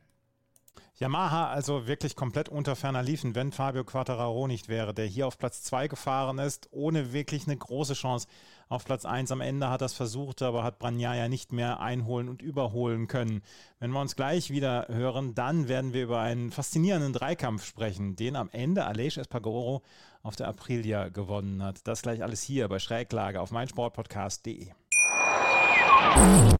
[0.97, 5.37] Yamaha also wirklich komplett unter ferner liefen, wenn Fabio Quattararo nicht wäre, der hier auf
[5.37, 8.29] Platz 2 gefahren ist, ohne wirklich eine große Chance
[8.69, 9.29] auf Platz 1.
[9.31, 13.41] Am Ende hat er es versucht, aber hat Branyaya nicht mehr einholen und überholen können.
[13.79, 18.37] Wenn wir uns gleich wieder hören, dann werden wir über einen faszinierenden Dreikampf sprechen, den
[18.37, 19.81] am Ende Aleix Espargaro
[20.23, 21.85] auf der Aprilia gewonnen hat.
[21.85, 24.71] Das gleich alles hier bei Schräglage auf meinsportpodcast.de.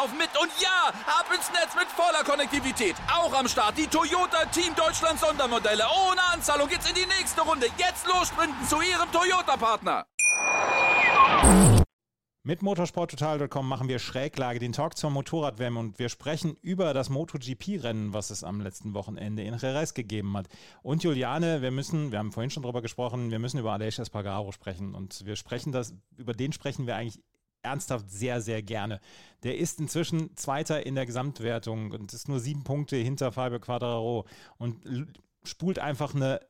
[0.00, 2.94] laufen mit und ja, ab ins Netz mit voller Konnektivität.
[3.12, 5.84] Auch am Start die Toyota Team Deutschland Sondermodelle.
[6.08, 7.66] Ohne Anzahlung geht's in die nächste Runde.
[7.76, 10.06] Jetzt los sprinten zu Ihrem Toyota-Partner.
[12.42, 18.14] Mit motorsporttotal.com machen wir Schräglage, den Talk zur Motorradwärme und wir sprechen über das MotoGP-Rennen,
[18.14, 20.46] was es am letzten Wochenende in Jerez gegeben hat.
[20.82, 24.52] Und Juliane, wir müssen, wir haben vorhin schon drüber gesprochen, wir müssen über Aleix Espargaro
[24.52, 27.22] sprechen und wir sprechen das, über den sprechen wir eigentlich
[27.62, 29.00] ernsthaft sehr, sehr gerne.
[29.42, 34.26] Der ist inzwischen Zweiter in der Gesamtwertung und ist nur sieben Punkte hinter Fabio Quadraro
[34.58, 34.76] und
[35.44, 36.40] spult einfach eine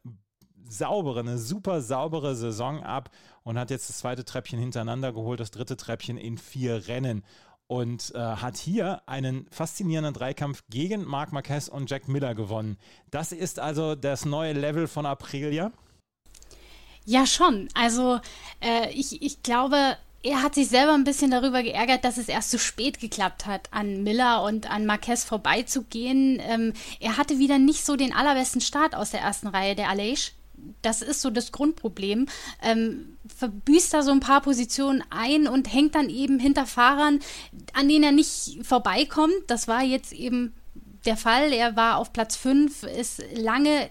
[0.68, 3.10] saubere, eine super saubere Saison ab
[3.42, 7.24] und hat jetzt das zweite Treppchen hintereinander geholt, das dritte Treppchen in vier Rennen
[7.66, 12.78] und äh, hat hier einen faszinierenden Dreikampf gegen Marc Marquez und Jack Miller gewonnen.
[13.10, 15.70] Das ist also das neue Level von Aprilia.
[17.04, 17.68] Ja, schon.
[17.74, 18.20] Also
[18.60, 22.50] äh, ich, ich glaube, er hat sich selber ein bisschen darüber geärgert, dass es erst
[22.50, 26.40] zu spät geklappt hat, an Miller und an Marquez vorbeizugehen.
[26.42, 30.32] Ähm, er hatte wieder nicht so den allerbesten Start aus der ersten Reihe, der Aleix.
[30.82, 32.26] Das ist so das Grundproblem.
[32.62, 37.20] Ähm, verbüßt da so ein paar Positionen ein und hängt dann eben hinter Fahrern,
[37.72, 39.32] an denen er nicht vorbeikommt.
[39.46, 40.52] Das war jetzt eben
[41.06, 41.54] der Fall.
[41.54, 43.88] Er war auf Platz 5, ist lange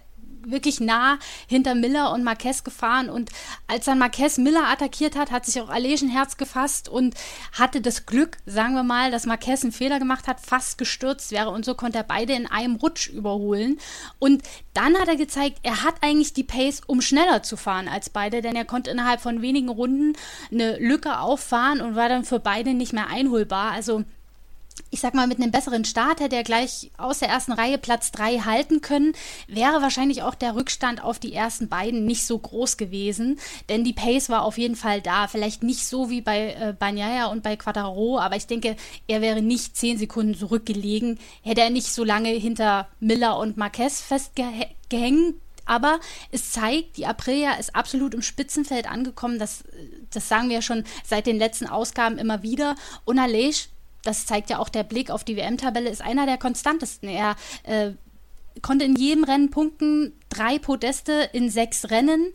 [0.51, 3.09] wirklich nah hinter Miller und Marquez gefahren.
[3.09, 3.29] Und
[3.67, 7.15] als dann Marquez Miller attackiert hat, hat sich auch Aleix ein Herz gefasst und
[7.53, 11.49] hatte das Glück, sagen wir mal, dass Marquez einen Fehler gemacht hat, fast gestürzt wäre.
[11.49, 13.79] Und so konnte er beide in einem Rutsch überholen.
[14.19, 18.09] Und dann hat er gezeigt, er hat eigentlich die Pace, um schneller zu fahren als
[18.09, 20.13] beide, denn er konnte innerhalb von wenigen Runden
[20.51, 23.71] eine Lücke auffahren und war dann für beide nicht mehr einholbar.
[23.71, 24.03] Also
[24.91, 28.11] ich sag mal, mit einem besseren Start hätte er gleich aus der ersten Reihe Platz
[28.11, 29.13] 3 halten können,
[29.47, 33.93] wäre wahrscheinlich auch der Rückstand auf die ersten beiden nicht so groß gewesen, denn die
[33.93, 35.27] Pace war auf jeden Fall da.
[35.27, 38.75] Vielleicht nicht so wie bei äh, Banyaya und bei Quattaro, aber ich denke,
[39.07, 44.01] er wäre nicht 10 Sekunden zurückgelegen, hätte er nicht so lange hinter Miller und Marquez
[44.01, 45.35] festgehängt.
[45.65, 45.99] Aber
[46.31, 49.37] es zeigt, die Aprilia ist absolut im Spitzenfeld angekommen.
[49.37, 49.63] Das,
[50.09, 52.75] das sagen wir ja schon seit den letzten Ausgaben immer wieder.
[53.05, 53.69] Und Aleix
[54.03, 57.09] das zeigt ja auch der Blick auf die WM-Tabelle, ist einer der konstantesten.
[57.09, 57.91] Er äh,
[58.61, 62.31] konnte in jedem Rennen punkten, drei Podeste in sechs Rennen.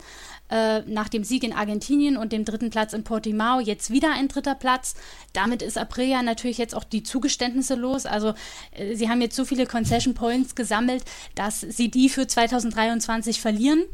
[0.47, 4.27] Äh, nach dem Sieg in Argentinien und dem dritten Platz in Portimao jetzt wieder ein
[4.27, 4.93] dritter Platz.
[5.33, 8.05] Damit ist Aprilia natürlich jetzt auch die Zugeständnisse los.
[8.05, 8.35] Also
[8.71, 13.85] äh, sie haben jetzt so viele Concession Points gesammelt, dass sie die für 2023 verlieren.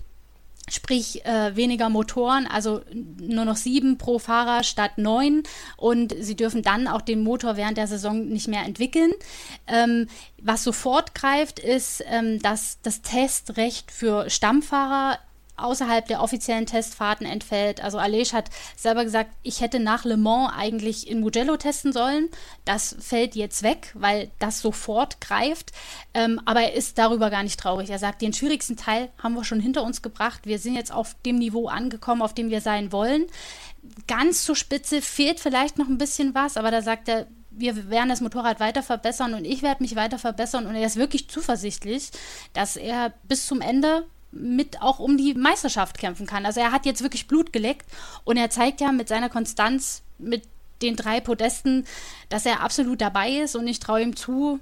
[0.74, 5.44] Sprich äh, weniger Motoren, also nur noch sieben pro Fahrer statt neun
[5.78, 9.12] und sie dürfen dann auch den Motor während der Saison nicht mehr entwickeln.
[9.68, 10.08] Ähm,
[10.42, 15.20] was sofort greift, ist, ähm, dass das Testrecht für Stammfahrer
[15.64, 17.82] außerhalb der offiziellen Testfahrten entfällt.
[17.82, 22.30] Also Alej hat selber gesagt, ich hätte nach Le Mans eigentlich in Mugello testen sollen.
[22.66, 25.72] Das fällt jetzt weg, weil das sofort greift.
[26.14, 27.90] Ähm, aber er ist darüber gar nicht traurig.
[27.90, 30.42] Er sagt, den schwierigsten Teil haben wir schon hinter uns gebracht.
[30.46, 33.26] Wir sind jetzt auf dem Niveau angekommen, auf dem wir sein wollen.
[34.08, 38.10] Ganz zur Spitze fehlt vielleicht noch ein bisschen was, aber da sagt er, wir werden
[38.10, 42.12] das Motorrad weiter verbessern und ich werde mich weiter verbessern und er ist wirklich zuversichtlich,
[42.54, 46.46] dass er bis zum Ende mit auch um die Meisterschaft kämpfen kann.
[46.46, 47.86] Also er hat jetzt wirklich Blut geleckt
[48.24, 50.44] und er zeigt ja mit seiner Konstanz, mit
[50.82, 51.86] den drei Podesten,
[52.30, 54.60] dass er absolut dabei ist und ich traue ihm zu,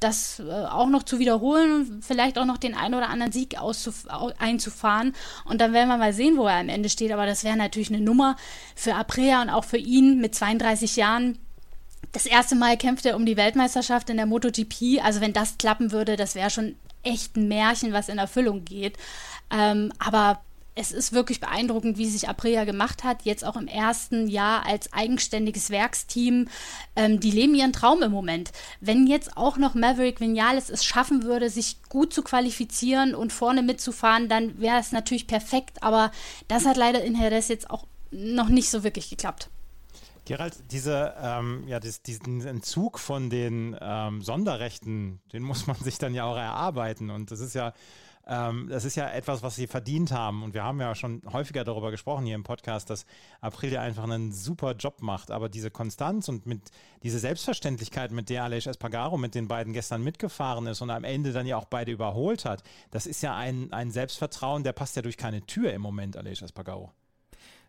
[0.00, 3.56] das äh, auch noch zu wiederholen und vielleicht auch noch den einen oder anderen Sieg
[4.38, 5.14] einzufahren.
[5.44, 7.12] Und dann werden wir mal sehen, wo er am Ende steht.
[7.12, 8.36] Aber das wäre natürlich eine Nummer
[8.74, 11.38] für Aprilia und auch für ihn mit 32 Jahren.
[12.12, 15.04] Das erste Mal kämpft er um die Weltmeisterschaft in der MotoGP.
[15.04, 16.76] Also wenn das klappen würde, das wäre schon
[17.08, 18.96] echt ein Märchen, was in Erfüllung geht.
[19.50, 20.40] Ähm, aber
[20.80, 24.92] es ist wirklich beeindruckend, wie sich Aprilia gemacht hat, jetzt auch im ersten Jahr als
[24.92, 26.46] eigenständiges Werksteam.
[26.94, 28.52] Ähm, die leben ihren Traum im Moment.
[28.80, 33.62] Wenn jetzt auch noch Maverick Vinales es schaffen würde, sich gut zu qualifizieren und vorne
[33.62, 35.82] mitzufahren, dann wäre es natürlich perfekt.
[35.82, 36.12] Aber
[36.46, 39.50] das hat leider in Jerez jetzt auch noch nicht so wirklich geklappt.
[40.28, 45.96] Gerald, diese, ähm, ja, das, diesen Entzug von den ähm, Sonderrechten, den muss man sich
[45.96, 47.08] dann ja auch erarbeiten.
[47.08, 47.72] Und das ist ja,
[48.26, 50.42] ähm, das ist ja etwas, was sie verdient haben.
[50.42, 53.06] Und wir haben ja schon häufiger darüber gesprochen hier im Podcast, dass
[53.40, 55.30] Aprilia einfach einen super Job macht.
[55.30, 56.60] Aber diese Konstanz und mit
[57.02, 61.32] diese Selbstverständlichkeit, mit der Aleix Espargaro mit den beiden gestern mitgefahren ist und am Ende
[61.32, 65.00] dann ja auch beide überholt hat, das ist ja ein, ein Selbstvertrauen, der passt ja
[65.00, 66.92] durch keine Tür im Moment, Aleix Espargaro.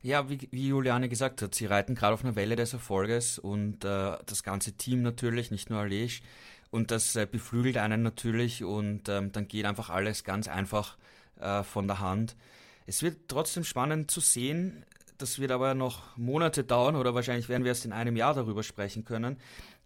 [0.02, 3.84] Ja, wie, wie Juliane gesagt hat, sie reiten gerade auf einer Welle des Erfolges und
[3.84, 6.22] äh, das ganze Team natürlich, nicht nur Alej.
[6.72, 10.98] Und das äh, beflügelt einen natürlich und ähm, dann geht einfach alles ganz einfach
[11.40, 12.38] äh, von der Hand.
[12.86, 14.86] Es wird trotzdem spannend zu sehen.
[15.18, 18.64] Das wird aber noch Monate dauern oder wahrscheinlich werden wir erst in einem Jahr darüber
[18.64, 19.38] sprechen können,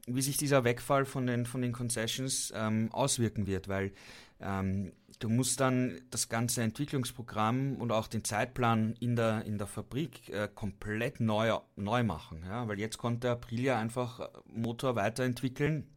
[0.06, 3.93] wie sich dieser Wegfall von den, von den Concessions ähm, auswirken wird, weil
[4.39, 4.91] ähm,
[5.24, 10.28] du musst dann das ganze Entwicklungsprogramm und auch den Zeitplan in der, in der Fabrik
[10.30, 12.44] äh, komplett neu, neu machen.
[12.46, 12.68] Ja?
[12.68, 15.88] Weil jetzt konnte Aprilia einfach äh, Motor weiterentwickeln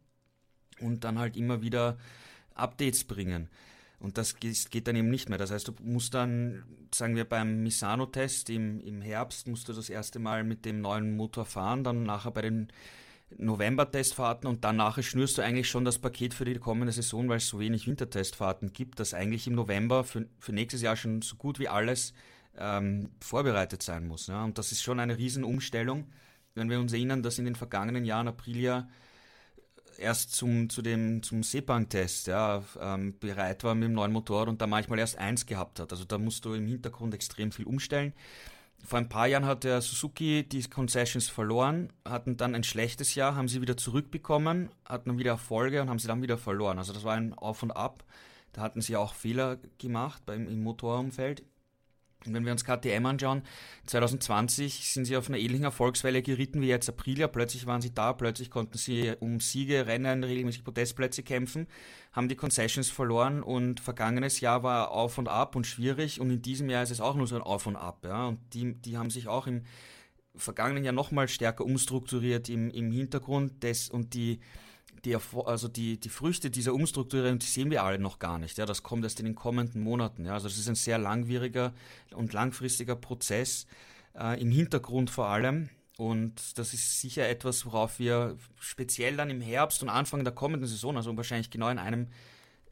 [0.79, 1.97] und dann halt immer wieder
[2.53, 3.49] Updates bringen.
[3.99, 5.39] Und das geht dann eben nicht mehr.
[5.39, 6.63] Das heißt, du musst dann,
[6.93, 11.17] sagen wir, beim Misano-Test im, im Herbst musst du das erste Mal mit dem neuen
[11.17, 12.67] Motor fahren, dann nachher bei den
[13.35, 17.47] November-Testfahrten und danach schnürst du eigentlich schon das Paket für die kommende Saison, weil es
[17.47, 21.59] so wenig Wintertestfahrten gibt, dass eigentlich im November für, für nächstes Jahr schon so gut
[21.59, 22.13] wie alles
[22.57, 24.27] ähm, vorbereitet sein muss.
[24.27, 24.43] Ja?
[24.43, 26.07] Und das ist schon eine Riesenumstellung,
[26.55, 28.87] wenn wir uns erinnern, dass in den vergangenen Jahren Aprilia
[29.97, 34.61] erst zum, zu dem, zum Sepang-Test ja, ähm, bereit war mit dem neuen Motor und
[34.61, 35.91] da manchmal erst eins gehabt hat.
[35.91, 38.13] Also da musst du im Hintergrund extrem viel umstellen.
[38.83, 43.35] Vor ein paar Jahren hat der Suzuki die Concessions verloren, hatten dann ein schlechtes Jahr,
[43.35, 46.77] haben sie wieder zurückbekommen, hatten wieder Erfolge und haben sie dann wieder verloren.
[46.77, 48.05] Also das war ein Auf und Ab.
[48.53, 51.43] Da hatten sie auch Fehler gemacht beim, im Motorumfeld.
[52.25, 53.43] Und wenn wir uns KTM anschauen,
[53.85, 57.27] 2020 sind sie auf einer ähnlichen Erfolgswelle geritten wie jetzt Aprilia.
[57.27, 61.67] Plötzlich waren sie da, plötzlich konnten sie um Siege, Rennen, regelmäßig Podestplätze kämpfen,
[62.11, 66.41] haben die Concessions verloren und vergangenes Jahr war auf und ab und schwierig und in
[66.41, 68.03] diesem Jahr ist es auch nur so ein Auf und Ab.
[68.03, 68.27] Ja?
[68.27, 69.63] Und die, die haben sich auch im
[70.35, 74.39] vergangenen Jahr nochmal stärker umstrukturiert im, im Hintergrund des, und die
[75.07, 78.57] die, also die, die Früchte dieser Umstrukturierung, die sehen wir alle noch gar nicht.
[78.57, 80.25] Ja, das kommt erst in den kommenden Monaten.
[80.25, 81.73] Ja, also das ist ein sehr langwieriger
[82.13, 83.67] und langfristiger Prozess,
[84.15, 85.69] äh, im Hintergrund vor allem.
[85.97, 90.67] Und das ist sicher etwas, worauf wir speziell dann im Herbst und Anfang der kommenden
[90.67, 92.07] Saison, also wahrscheinlich genau in einem,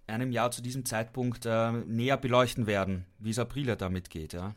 [0.05, 4.33] einem Jahr zu diesem Zeitpunkt, äh, näher beleuchten werden, wie es Aprilia damit geht.
[4.33, 4.55] Ja.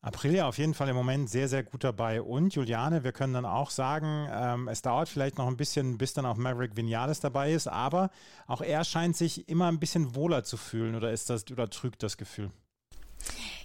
[0.00, 2.22] Aprilia auf jeden Fall im Moment sehr, sehr gut dabei.
[2.22, 6.14] Und Juliane, wir können dann auch sagen, ähm, es dauert vielleicht noch ein bisschen, bis
[6.14, 8.10] dann auch Maverick Vinales dabei ist, aber
[8.46, 12.02] auch er scheint sich immer ein bisschen wohler zu fühlen oder ist das oder trügt
[12.02, 12.50] das Gefühl?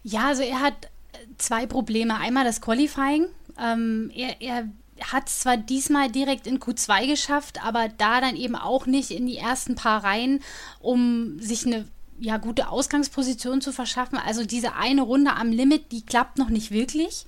[0.01, 0.89] Ja, also er hat
[1.37, 2.17] zwei Probleme.
[2.17, 3.27] Einmal das Qualifying.
[3.59, 4.69] Ähm, er, er
[5.01, 9.25] hat es zwar diesmal direkt in Q2 geschafft, aber da dann eben auch nicht in
[9.25, 10.41] die ersten paar Reihen,
[10.79, 11.87] um sich eine
[12.23, 14.17] ja, gute Ausgangsposition zu verschaffen.
[14.17, 17.25] Also diese eine Runde am Limit, die klappt noch nicht wirklich.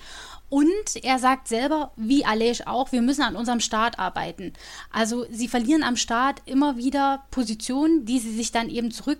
[0.48, 4.54] Und er sagt selber, wie Alej auch, wir müssen an unserem Start arbeiten.
[4.92, 9.20] Also sie verlieren am Start immer wieder Positionen, die sie sich dann eben zurück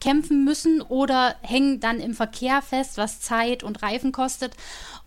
[0.00, 4.52] kämpfen müssen oder hängen dann im Verkehr fest, was Zeit und Reifen kostet.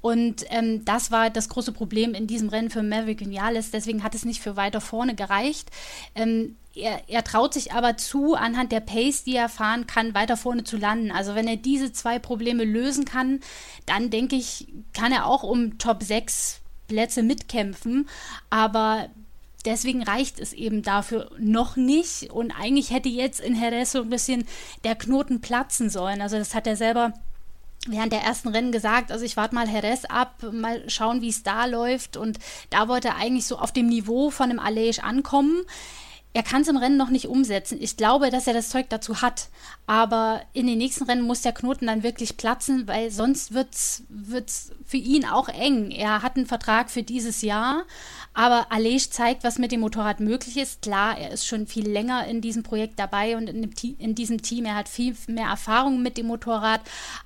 [0.02, 3.72] Und ähm, das war das große Problem in diesem Rennen für Maverick Vinales.
[3.72, 5.70] Deswegen hat es nicht für weiter vorne gereicht.
[6.16, 10.38] Ähm, er, er, traut sich aber zu, anhand der Pace, die er fahren kann, weiter
[10.38, 11.12] vorne zu landen.
[11.12, 13.40] Also wenn er diese zwei Probleme lösen kann,
[13.86, 18.08] dann denke ich, kann er auch um Top 6 Plätze mitkämpfen.
[18.50, 19.10] Aber
[19.66, 22.32] deswegen reicht es eben dafür noch nicht.
[22.32, 24.46] Und eigentlich hätte jetzt in Jerez so ein bisschen
[24.84, 26.22] der Knoten platzen sollen.
[26.22, 27.14] Also das hat er selber
[27.88, 31.44] während der ersten Rennen gesagt, also ich warte mal Jerez ab, mal schauen, wie es
[31.44, 32.18] da läuft.
[32.18, 32.38] Und
[32.70, 35.64] da wollte er eigentlich so auf dem Niveau von einem Aleix ankommen.
[36.32, 37.80] Er kann es im Rennen noch nicht umsetzen.
[37.82, 39.50] Ich glaube, dass er das Zeug dazu hat.
[39.88, 44.72] Aber in den nächsten Rennen muss der Knoten dann wirklich platzen, weil sonst wird es
[44.86, 45.90] für ihn auch eng.
[45.90, 47.84] Er hat einen Vertrag für dieses Jahr,
[48.36, 50.84] aber Alej zeigt, was mit dem Motorrad möglich ist.
[50.84, 54.66] Klar, er ist schon viel länger in diesem Projekt dabei und in, in diesem Team.
[54.66, 56.82] Er hat viel mehr Erfahrung mit dem Motorrad.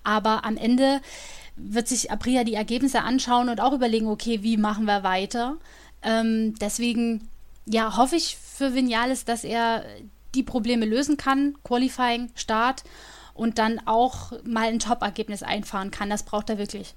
[0.05, 1.01] Aber am Ende
[1.57, 5.57] wird sich Aprilia die Ergebnisse anschauen und auch überlegen, okay, wie machen wir weiter?
[6.01, 7.29] Ähm, deswegen
[7.65, 9.85] ja, hoffe ich für Vinales, dass er
[10.35, 12.83] die Probleme lösen kann, Qualifying, Start
[13.33, 16.09] und dann auch mal ein Top-Ergebnis einfahren kann.
[16.09, 16.95] Das braucht er wirklich.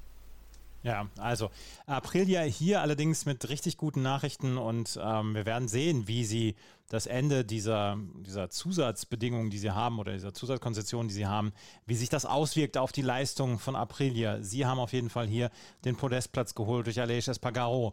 [0.83, 1.51] Ja, also
[1.87, 6.55] Aprilia hier allerdings mit richtig guten Nachrichten und ähm, wir werden sehen, wie sie
[6.89, 11.53] das Ende dieser, dieser Zusatzbedingungen, die sie haben oder dieser Zusatzkonzession, die sie haben,
[11.87, 14.41] wie sich das auswirkt auf die Leistung von Aprilia.
[14.43, 15.51] Sie haben auf jeden Fall hier
[15.85, 17.93] den Podestplatz geholt durch Aleix Espargaro.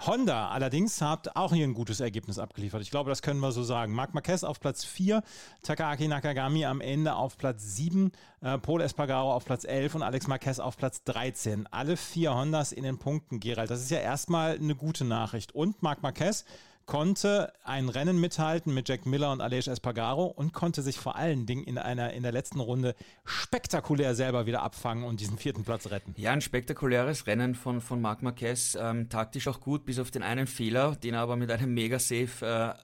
[0.00, 2.82] Honda allerdings hat auch hier ein gutes Ergebnis abgeliefert.
[2.82, 3.92] Ich glaube, das können wir so sagen.
[3.92, 5.22] Marc Marquez auf Platz 4,
[5.62, 10.26] Takaaki Nakagami am Ende auf Platz 7, äh, Paul Espargaro auf Platz 11 und Alex
[10.26, 11.68] Marquez auf Platz 13.
[11.70, 13.70] Alle vier Hondas in den Punkten, Gerald.
[13.70, 15.54] Das ist ja erstmal eine gute Nachricht.
[15.54, 16.44] Und Marc Marquez
[16.86, 21.46] konnte ein Rennen mithalten mit Jack Miller und Aleix Espargaro und konnte sich vor allen
[21.46, 22.94] Dingen in einer in der letzten Runde
[23.24, 26.14] spektakulär selber wieder abfangen und diesen vierten Platz retten.
[26.16, 30.22] Ja, ein spektakuläres Rennen von, von Marc Marquez, ähm, taktisch auch gut, bis auf den
[30.22, 32.76] einen Fehler, den er aber mit einem Mega-Safe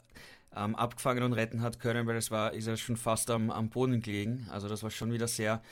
[0.52, 3.50] äh, ähm, abgefangen und retten hat können, weil es war, ist er schon fast am,
[3.50, 4.48] am Boden gelegen.
[4.50, 5.62] Also das war schon wieder sehr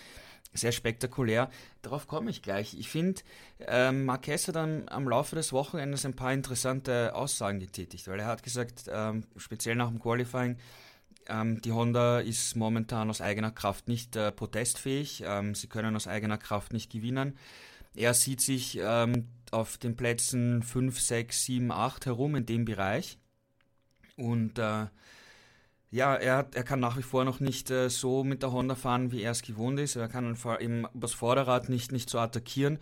[0.55, 1.51] sehr spektakulär.
[1.83, 2.75] Darauf komme ich gleich.
[2.79, 3.23] Ich finde,
[3.61, 8.27] ähm, Marquez hat dann am Laufe des Wochenendes ein paar interessante Aussagen getätigt, weil er
[8.27, 10.57] hat gesagt, ähm, speziell nach dem Qualifying,
[11.29, 16.07] ähm, die Honda ist momentan aus eigener Kraft nicht äh, protestfähig, ähm, sie können aus
[16.09, 17.37] eigener Kraft nicht gewinnen.
[17.95, 23.19] Er sieht sich ähm, auf den Plätzen 5, 6, 7, 8 herum in dem Bereich
[24.17, 24.87] und äh,
[25.91, 28.75] ja, er, hat, er kann nach wie vor noch nicht äh, so mit der Honda
[28.75, 29.97] fahren, wie er es gewohnt ist.
[29.97, 32.79] Er kann eben das Vorderrad nicht, nicht so attackieren.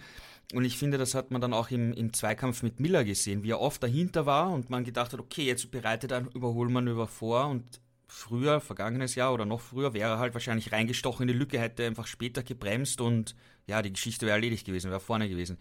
[0.54, 3.50] Und ich finde, das hat man dann auch im, im Zweikampf mit Miller gesehen, wie
[3.50, 7.80] er oft dahinter war und man gedacht hat, okay, jetzt bereitet ein Überholmanöver vor und
[8.06, 11.84] früher, vergangenes Jahr oder noch früher, wäre er halt wahrscheinlich reingestochen in die Lücke, hätte
[11.84, 13.34] einfach später gebremst und
[13.66, 15.58] ja, die Geschichte wäre erledigt gewesen, wäre vorne gewesen.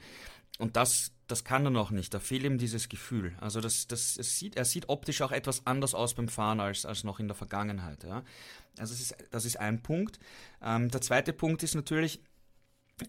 [0.58, 2.14] Und das, das kann er noch nicht.
[2.14, 3.36] Da fehlt ihm dieses Gefühl.
[3.42, 6.86] Also das, das, es sieht, er sieht optisch auch etwas anders aus beim Fahren als,
[6.86, 8.04] als noch in der Vergangenheit.
[8.04, 8.24] Ja.
[8.78, 10.20] Also das ist, das ist ein Punkt.
[10.62, 12.22] Ähm, der zweite Punkt ist natürlich,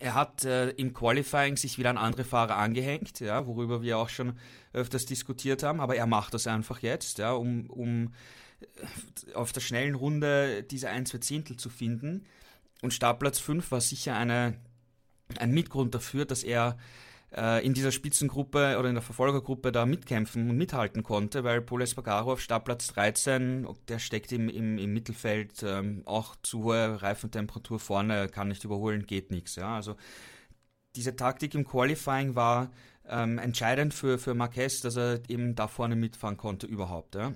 [0.01, 4.09] er hat äh, im Qualifying sich wieder an andere Fahrer angehängt, ja, worüber wir auch
[4.09, 4.37] schon
[4.73, 8.13] öfters diskutiert haben, aber er macht das einfach jetzt, ja, um, um
[8.61, 12.27] äh, auf der schnellen Runde diese ein, zwei Zehntel zu finden.
[12.83, 14.59] Und Startplatz 5 war sicher eine,
[15.39, 16.77] ein Mitgrund dafür, dass er
[17.35, 21.83] äh, in dieser Spitzengruppe oder in der Verfolgergruppe da mitkämpfen und mithalten konnte, weil Paul
[21.83, 27.79] Espargaro auf Startplatz 13, der steckt im, im, im Mittelfeld, ähm, auch zu hohe Reifentemperatur
[27.79, 29.57] vorne, kann nicht überholen, geht nichts.
[29.57, 29.77] Ja?
[29.77, 29.97] Also
[30.95, 32.71] diese Taktik im Qualifying war
[33.09, 37.15] ähm, entscheidend für, für Marquez, dass er eben da vorne mitfahren konnte überhaupt.
[37.15, 37.33] Ja?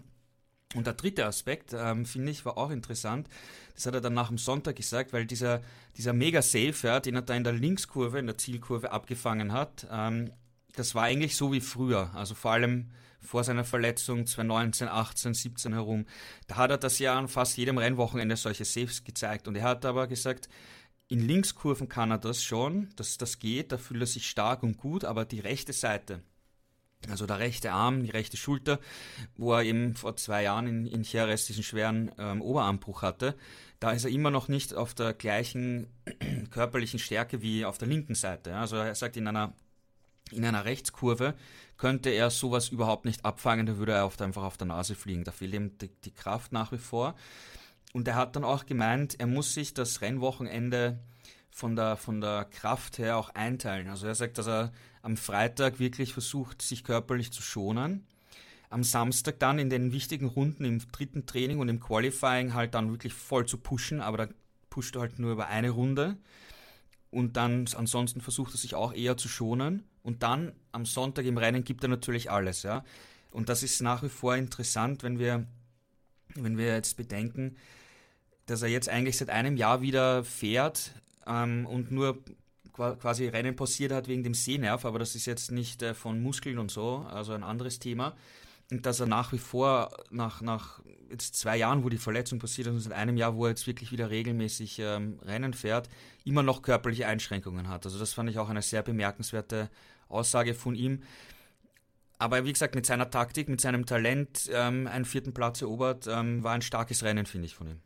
[0.75, 3.29] Und der dritte Aspekt, ähm, finde ich, war auch interessant.
[3.75, 5.63] Das hat er dann nach dem Sonntag gesagt, weil dieser,
[5.97, 10.31] dieser Mega-Safe, ja, den er da in der Linkskurve, in der Zielkurve abgefangen hat, ähm,
[10.77, 12.11] das war eigentlich so wie früher.
[12.15, 16.07] Also vor allem vor seiner Verletzung 2019, 18, 17 herum.
[16.47, 19.47] Da hat er das ja an fast jedem Rennwochenende solche Saves gezeigt.
[19.49, 20.49] Und er hat aber gesagt,
[21.09, 24.79] in Linkskurven kann er das schon, das, das geht, da fühlt er sich stark und
[24.79, 26.23] gut, aber die rechte Seite,
[27.09, 28.79] also der rechte Arm, die rechte Schulter,
[29.37, 33.37] wo er eben vor zwei Jahren in, in Jerez diesen schweren ähm, Oberarmbruch hatte.
[33.79, 35.87] Da ist er immer noch nicht auf der gleichen
[36.51, 38.55] körperlichen Stärke wie auf der linken Seite.
[38.57, 39.55] Also er sagt, in einer,
[40.31, 41.35] in einer Rechtskurve
[41.79, 45.25] könnte er sowas überhaupt nicht abfangen, da würde er oft einfach auf der Nase fliegen.
[45.25, 47.15] Da fehlt ihm die, die Kraft nach wie vor.
[47.95, 51.01] Und er hat dann auch gemeint, er muss sich das Rennwochenende
[51.51, 53.89] von der, von der Kraft her auch einteilen.
[53.89, 54.73] Also er sagt, dass er
[55.03, 58.07] am Freitag wirklich versucht, sich körperlich zu schonen.
[58.69, 62.91] Am Samstag dann in den wichtigen Runden im dritten Training und im Qualifying halt dann
[62.91, 64.29] wirklich voll zu pushen, aber da
[64.69, 66.17] pusht halt nur über eine Runde
[67.11, 71.39] und dann ansonsten versucht er sich auch eher zu schonen und dann am Sonntag im
[71.39, 72.85] Rennen gibt er natürlich alles, ja.
[73.33, 75.47] Und das ist nach wie vor interessant, wenn wir,
[76.35, 77.57] wenn wir jetzt bedenken,
[78.47, 80.95] dass er jetzt eigentlich seit einem Jahr wieder fährt
[81.27, 82.19] ähm, und nur
[83.01, 86.59] quasi Rennen passiert hat wegen dem Sehnerv, aber das ist jetzt nicht äh, von Muskeln
[86.59, 88.15] und so, also ein anderes Thema.
[88.71, 92.69] Und dass er nach wie vor, nach, nach jetzt zwei Jahren, wo die Verletzung passiert
[92.69, 95.89] ist, und seit einem Jahr, wo er jetzt wirklich wieder regelmäßig ähm, Rennen fährt,
[96.25, 97.85] immer noch körperliche Einschränkungen hat.
[97.85, 99.71] Also das fand ich auch eine sehr bemerkenswerte
[100.09, 101.03] Aussage von ihm.
[102.19, 106.45] Aber wie gesagt, mit seiner Taktik, mit seinem Talent ähm, einen vierten Platz erobert, ähm,
[106.45, 107.81] war ein starkes Rennen, finde ich, von ihm.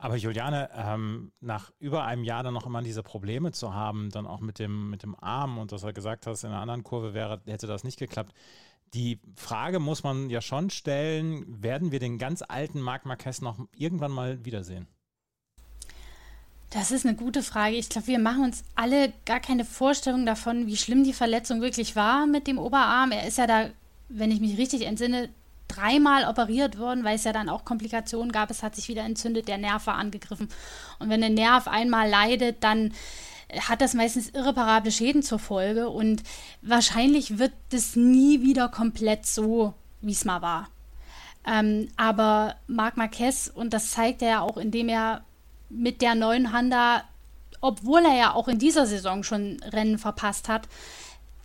[0.00, 4.26] Aber Juliane, ähm, nach über einem Jahr dann noch immer diese Probleme zu haben, dann
[4.26, 7.14] auch mit dem, mit dem Arm und dass er gesagt hast, in einer anderen Kurve
[7.14, 8.32] wäre, hätte das nicht geklappt.
[8.94, 13.58] Die Frage muss man ja schon stellen, werden wir den ganz alten Marc Marquez noch
[13.76, 14.86] irgendwann mal wiedersehen?
[16.70, 17.76] Das ist eine gute Frage.
[17.76, 21.96] Ich glaube, wir machen uns alle gar keine Vorstellung davon, wie schlimm die Verletzung wirklich
[21.96, 23.10] war mit dem Oberarm.
[23.10, 23.70] Er ist ja da,
[24.08, 25.30] wenn ich mich richtig entsinne,
[25.68, 28.50] dreimal operiert worden, weil es ja dann auch Komplikationen gab.
[28.50, 30.48] Es hat sich wieder entzündet, der Nerv war angegriffen.
[30.98, 32.92] Und wenn der Nerv einmal leidet, dann
[33.60, 36.22] hat das meistens irreparable Schäden zur Folge und
[36.60, 40.68] wahrscheinlich wird es nie wieder komplett so, wie es mal war.
[41.46, 45.24] Ähm, aber Marc Marquez, und das zeigt er ja auch, indem er
[45.70, 47.04] mit der neuen Honda,
[47.60, 50.68] obwohl er ja auch in dieser Saison schon Rennen verpasst hat,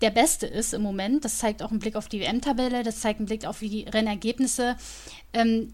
[0.03, 1.23] der Beste ist im Moment.
[1.23, 4.75] Das zeigt auch ein Blick auf die WM-Tabelle, das zeigt ein Blick auf die Rennergebnisse.
[5.33, 5.73] Ähm,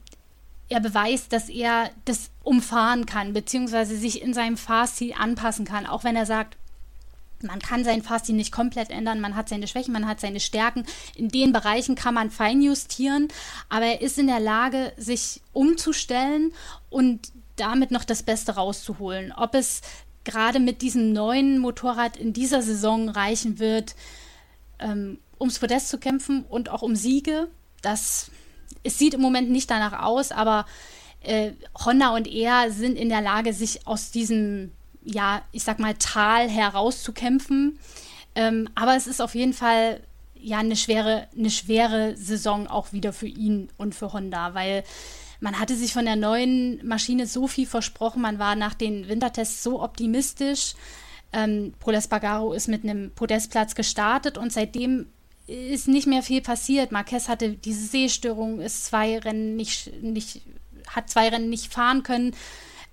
[0.69, 6.03] er beweist, dass er das umfahren kann, beziehungsweise sich in seinem Fahrstil anpassen kann, auch
[6.03, 6.57] wenn er sagt,
[7.41, 10.86] man kann seinen Fahrstil nicht komplett ändern, man hat seine Schwächen, man hat seine Stärken.
[11.15, 13.30] In den Bereichen kann man feinjustieren,
[13.67, 16.53] aber er ist in der Lage, sich umzustellen
[16.89, 19.32] und damit noch das Beste rauszuholen.
[19.32, 19.82] Ob es
[20.30, 23.95] gerade mit diesem neuen Motorrad in dieser Saison reichen wird,
[24.80, 27.47] ähm, ums Podest zu kämpfen und auch um Siege,
[27.82, 28.32] das
[28.84, 30.65] es sieht im Moment nicht danach aus, aber
[31.21, 31.51] äh,
[31.86, 34.71] Honda und er sind in der Lage, sich aus diesem,
[35.03, 37.80] ja, ich sag mal, Tal herauszukämpfen.
[38.36, 40.01] Ähm, aber es ist auf jeden Fall
[40.36, 44.84] ja eine schwere, eine schwere Saison auch wieder für ihn und für Honda, weil
[45.40, 49.64] man hatte sich von der neuen Maschine so viel versprochen, man war nach den Wintertests
[49.64, 50.76] so optimistisch.
[51.32, 51.74] Ähm,
[52.10, 55.08] Bagaro ist mit einem Podestplatz gestartet und seitdem
[55.48, 56.92] ist nicht mehr viel passiert.
[56.92, 60.42] Marquez hatte diese Sehstörung, ist zwei Rennen nicht, nicht
[60.88, 62.36] hat zwei Rennen nicht fahren können.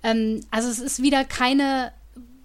[0.03, 1.93] Ähm, also es ist wieder keine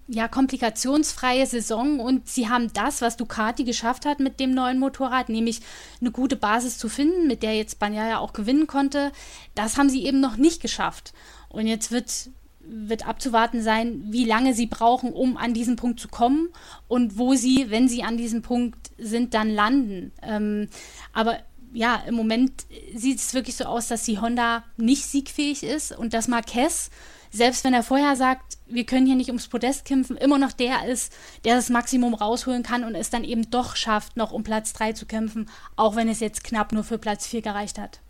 [0.08, 5.28] ja, komplikationsfreie Saison und sie haben das, was Ducati geschafft hat mit dem neuen Motorrad,
[5.28, 5.60] nämlich
[6.00, 9.12] eine gute Basis zu finden, mit der jetzt Bagnaia auch gewinnen konnte,
[9.54, 11.12] das haben sie eben noch nicht geschafft.
[11.48, 12.30] Und jetzt wird
[12.64, 16.48] wird abzuwarten sein, wie lange sie brauchen, um an diesen Punkt zu kommen
[16.88, 20.12] und wo sie, wenn sie an diesem Punkt sind, dann landen.
[20.22, 20.68] Ähm,
[21.12, 21.38] aber
[21.72, 22.52] ja, im Moment
[22.94, 26.90] sieht es wirklich so aus, dass die Honda nicht siegfähig ist und dass Marquez,
[27.32, 30.86] selbst wenn er vorher sagt, wir können hier nicht ums Podest kämpfen, immer noch der
[30.86, 31.12] ist,
[31.44, 34.92] der das Maximum rausholen kann und es dann eben doch schafft, noch um Platz 3
[34.92, 38.00] zu kämpfen, auch wenn es jetzt knapp nur für Platz 4 gereicht hat.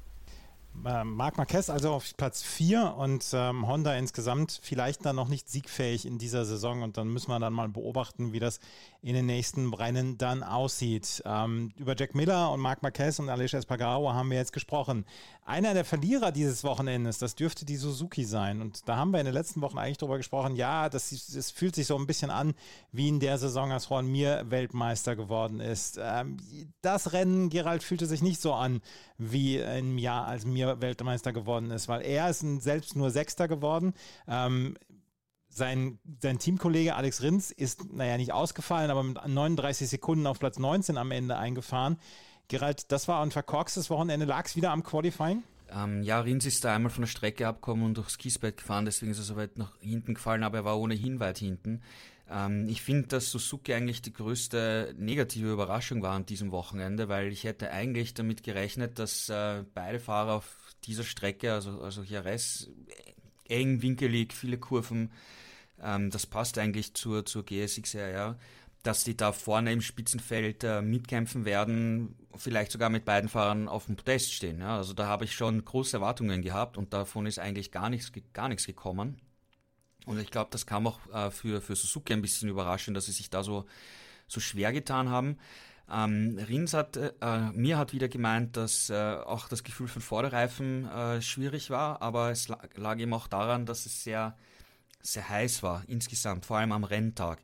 [0.85, 5.49] Äh, Marc Marquez also auf Platz 4 und ähm, Honda insgesamt vielleicht dann noch nicht
[5.49, 8.59] siegfähig in dieser Saison und dann müssen wir dann mal beobachten, wie das
[9.01, 11.23] in den nächsten Rennen dann aussieht.
[11.25, 15.05] Ähm, über Jack Miller und Marc Marquez und Aleix Espargaro haben wir jetzt gesprochen.
[15.45, 18.61] Einer der Verlierer dieses Wochenendes, das dürfte die Suzuki sein.
[18.61, 21.75] Und da haben wir in den letzten Wochen eigentlich darüber gesprochen, ja, das, das fühlt
[21.75, 22.55] sich so ein bisschen an,
[22.93, 25.99] wie in der Saison, als Juan Mir Weltmeister geworden ist.
[26.01, 26.37] Ähm,
[26.81, 28.83] das Rennen, Gerald, fühlte sich nicht so an,
[29.19, 33.95] wie im Jahr, als Mir Weltmeister geworden ist, weil er ist selbst nur Sechster geworden.
[34.29, 34.77] Ähm,
[35.49, 40.59] sein, sein Teamkollege Alex Rins ist, naja, nicht ausgefallen, aber mit 39 Sekunden auf Platz
[40.59, 41.99] 19 am Ende eingefahren.
[42.53, 44.27] Gerald, das war ein verkorkstes Wochenende.
[44.27, 45.43] Lag es wieder am Qualifying?
[45.75, 49.11] Ähm, ja, Rins ist da einmal von der Strecke abgekommen und durchs Kiesbett gefahren, deswegen
[49.11, 51.81] ist er so weit nach hinten gefallen, aber er war ohnehin weit hinten.
[52.31, 57.33] Ähm, ich finde, dass Suzuki eigentlich die größte negative Überraschung war an diesem Wochenende, weil
[57.33, 62.69] ich hätte eigentlich damit gerechnet, dass äh, beide Fahrer auf dieser Strecke, also, also Jerez,
[63.49, 65.11] eng, winkelig, viele Kurven,
[65.83, 68.37] ähm, das passt eigentlich zur, zur GSX-R, ja,
[68.83, 73.87] dass die da vorne im Spitzenfeld äh, mitkämpfen werden, vielleicht sogar mit beiden Fahrern auf
[73.87, 74.61] dem Podest stehen.
[74.61, 74.77] Ja.
[74.77, 78.49] Also da habe ich schon große Erwartungen gehabt und davon ist eigentlich gar nichts, gar
[78.49, 79.21] nichts gekommen.
[80.07, 83.13] Und ich glaube, das kam auch äh, für, für Suzuki ein bisschen überraschend, dass sie
[83.13, 83.67] sich da so,
[84.27, 85.39] so schwer getan haben.
[85.91, 87.13] Ähm, Rins hat, äh,
[87.53, 92.31] mir hat wieder gemeint, dass äh, auch das Gefühl von Vorderreifen äh, schwierig war, aber
[92.31, 94.37] es lag, lag eben auch daran, dass es sehr
[95.03, 97.43] sehr heiß war insgesamt, vor allem am Renntag.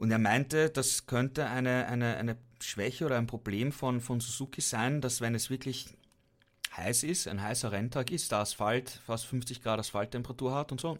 [0.00, 4.62] Und er meinte, das könnte eine, eine, eine Schwäche oder ein Problem von, von Suzuki
[4.62, 5.94] sein, dass wenn es wirklich
[6.74, 10.96] heiß ist, ein heißer Renntag ist, der Asphalt fast 50 Grad Asphalttemperatur hat und so,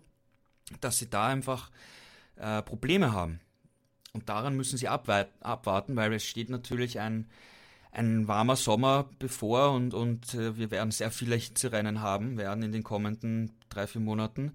[0.83, 1.71] dass sie da einfach
[2.37, 3.41] äh, Probleme haben.
[4.13, 7.27] Und daran müssen sie abwarten, weil es steht natürlich ein,
[7.93, 12.73] ein warmer Sommer bevor und, und äh, wir werden sehr viele Hitzerennen haben, werden in
[12.73, 14.55] den kommenden drei, vier Monaten.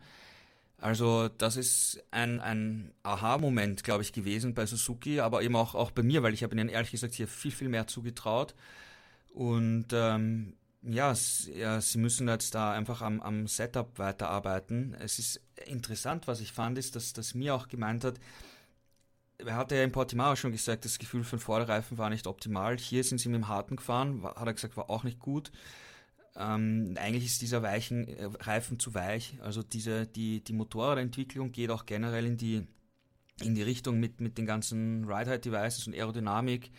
[0.78, 5.92] Also das ist ein, ein Aha-Moment, glaube ich, gewesen bei Suzuki, aber eben auch, auch
[5.92, 8.56] bei mir, weil ich habe ihnen ehrlich gesagt hier viel, viel mehr zugetraut.
[9.34, 14.96] Und ähm, ja, sie müssen jetzt da einfach am, am Setup weiterarbeiten.
[15.00, 18.20] Es ist interessant, was ich fand, ist, dass, dass mir auch gemeint hat,
[19.38, 22.78] er hatte ja in Portimao schon gesagt, das Gefühl von Vorderreifen war nicht optimal.
[22.78, 25.52] Hier sind sie mit dem harten gefahren, hat er gesagt, war auch nicht gut.
[26.38, 29.38] Ähm, eigentlich ist dieser weichen äh, Reifen zu weich.
[29.42, 32.68] Also diese, die, die Motorradentwicklung geht auch generell in die,
[33.42, 36.72] in die Richtung mit, mit den ganzen Ride-Height-Devices und Aerodynamik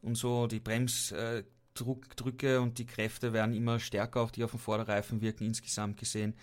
[0.00, 0.46] und so.
[0.46, 5.98] Die Bremsdrücke und die Kräfte werden immer stärker auf die auf dem Vorderreifen wirken, insgesamt
[5.98, 6.34] gesehen.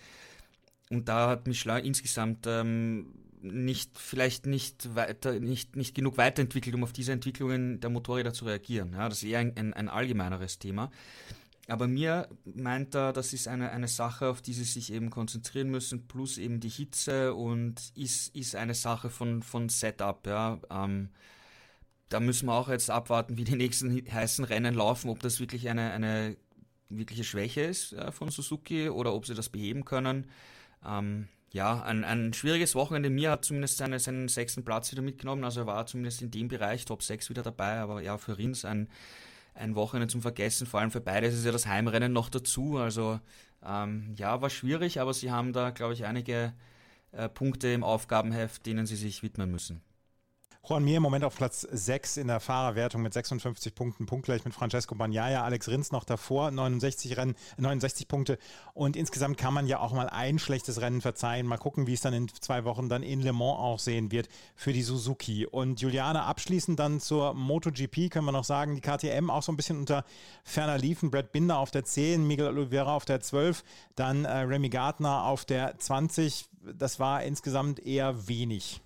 [0.88, 6.84] Und da hat Michelin insgesamt ähm, nicht, vielleicht nicht weiter, nicht, nicht genug weiterentwickelt, um
[6.84, 8.92] auf diese Entwicklungen der Motorräder zu reagieren.
[8.92, 10.90] Ja, das ist eher ein, ein, ein allgemeineres Thema.
[11.68, 15.70] Aber mir meint er, das ist eine, eine Sache, auf die sie sich eben konzentrieren
[15.70, 20.60] müssen, plus eben die Hitze und ist, ist eine Sache von, von Setup, ja.
[20.70, 21.10] Ähm,
[22.08, 25.68] da müssen wir auch jetzt abwarten, wie die nächsten heißen Rennen laufen, ob das wirklich
[25.68, 26.36] eine, eine
[26.90, 30.30] wirkliche Schwäche ist ja, von Suzuki oder ob sie das beheben können.
[30.84, 33.10] Ähm, ja, ein, ein schwieriges Wochenende.
[33.10, 35.44] Mir hat zumindest seine, seinen sechsten Platz wieder mitgenommen.
[35.44, 37.78] Also er war zumindest in dem Bereich Top 6 wieder dabei.
[37.78, 38.88] Aber ja, für Rins ein,
[39.54, 40.66] ein Wochenende zum Vergessen.
[40.66, 42.78] Vor allem für beide ist es ja das Heimrennen noch dazu.
[42.78, 43.20] Also
[43.64, 46.52] ähm, ja, war schwierig, aber sie haben da, glaube ich, einige
[47.12, 49.82] äh, Punkte im Aufgabenheft, denen sie sich widmen müssen.
[50.64, 54.54] Juan Mir im Moment auf Platz 6 in der Fahrerwertung mit 56 Punkten, punktgleich mit
[54.54, 58.38] Francesco Bagnaia, Alex Rins noch davor, 69 Rennen, 69 Punkte.
[58.72, 61.48] Und insgesamt kann man ja auch mal ein schlechtes Rennen verzeihen.
[61.48, 64.72] Mal gucken, wie es dann in zwei Wochen dann in Le Mans aussehen wird für
[64.72, 65.46] die Suzuki.
[65.46, 69.56] Und Juliane, abschließend dann zur MotoGP können wir noch sagen, die KTM auch so ein
[69.56, 70.04] bisschen unter
[70.44, 71.10] ferner liefen.
[71.10, 73.64] Brad Binder auf der 10, Miguel Oliveira auf der 12,
[73.96, 76.48] dann äh, Remy Gardner auf der 20.
[76.78, 78.80] Das war insgesamt eher wenig.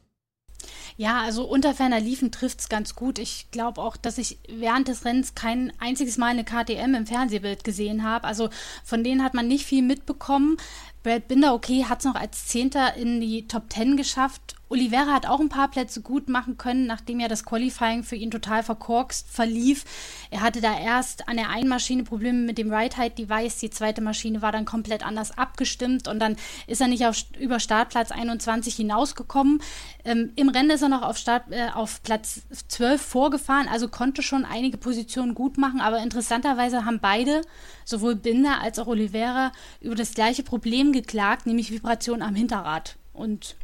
[0.96, 3.18] Ja, also unter ferner Liefen trifft es ganz gut.
[3.18, 7.64] Ich glaube auch, dass ich während des Rennens kein einziges Mal eine KTM im Fernsehbild
[7.64, 8.26] gesehen habe.
[8.26, 8.48] Also
[8.84, 10.56] von denen hat man nicht viel mitbekommen.
[11.02, 14.56] Brad Binder, okay, hat es noch als Zehnter in die Top Ten geschafft.
[14.68, 18.32] Oliveira hat auch ein paar Plätze gut machen können, nachdem ja das Qualifying für ihn
[18.32, 19.84] total verkorkst verlief.
[20.30, 24.42] Er hatte da erst an der einen Maschine Probleme mit dem Right-Height-Device, die zweite Maschine
[24.42, 26.36] war dann komplett anders abgestimmt und dann
[26.66, 29.62] ist er nicht auf, über Startplatz 21 hinausgekommen.
[30.04, 34.22] Ähm, Im Rennen ist er noch auf, Start, äh, auf Platz 12 vorgefahren, also konnte
[34.22, 37.42] schon einige Positionen gut machen, aber interessanterweise haben beide,
[37.84, 42.96] sowohl Binder als auch Oliveira, über das gleiche Problem geklagt, nämlich Vibration am Hinterrad.
[43.12, 43.56] Und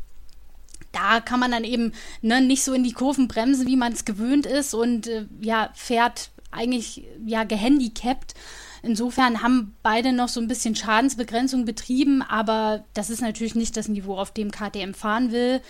[0.93, 4.05] da kann man dann eben ne, nicht so in die Kurven bremsen, wie man es
[4.05, 8.35] gewöhnt ist und äh, ja, fährt eigentlich ja gehandicapt.
[8.83, 13.89] Insofern haben beide noch so ein bisschen Schadensbegrenzung betrieben, aber das ist natürlich nicht das
[13.89, 15.61] Niveau, auf dem KTM fahren will.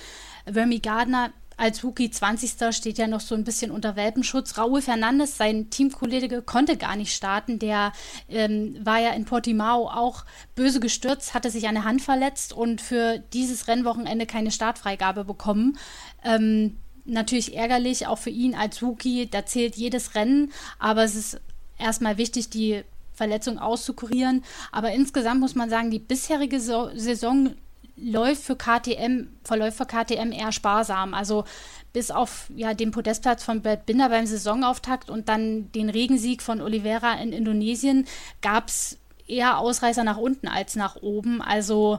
[0.47, 2.75] Remy Gardner als Rookie 20.
[2.75, 4.59] steht ja noch so ein bisschen unter Welpenschutz.
[4.59, 7.59] Raúl Fernandes, sein Teamkollege, konnte gar nicht starten.
[7.59, 7.93] Der
[8.29, 10.25] ähm, war ja in Portimao auch
[10.55, 15.79] böse gestürzt, hatte sich eine Hand verletzt und für dieses Rennwochenende keine Startfreigabe bekommen.
[16.25, 19.29] Ähm, natürlich ärgerlich, auch für ihn als Rookie.
[19.29, 21.41] Da zählt jedes Rennen, aber es ist
[21.79, 24.45] erstmal wichtig, die Verletzung auszukurieren.
[24.71, 27.55] Aber insgesamt muss man sagen, die bisherige so Saison
[27.97, 31.15] läuft für KTM, verläuft für KTM eher sparsam.
[31.15, 31.45] Also
[31.93, 36.61] bis auf ja, den Podestplatz von Brad Binder beim Saisonauftakt und dann den Regensieg von
[36.61, 38.07] Oliveira in Indonesien
[38.41, 41.43] gab es eher Ausreißer nach unten als nach oben.
[41.43, 41.99] Also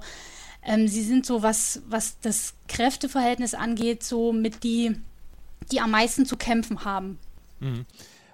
[0.64, 4.96] ähm, sie sind so, was, was das Kräfteverhältnis angeht, so mit die,
[5.72, 7.20] die am meisten zu kämpfen haben.
[7.60, 7.86] Mhm.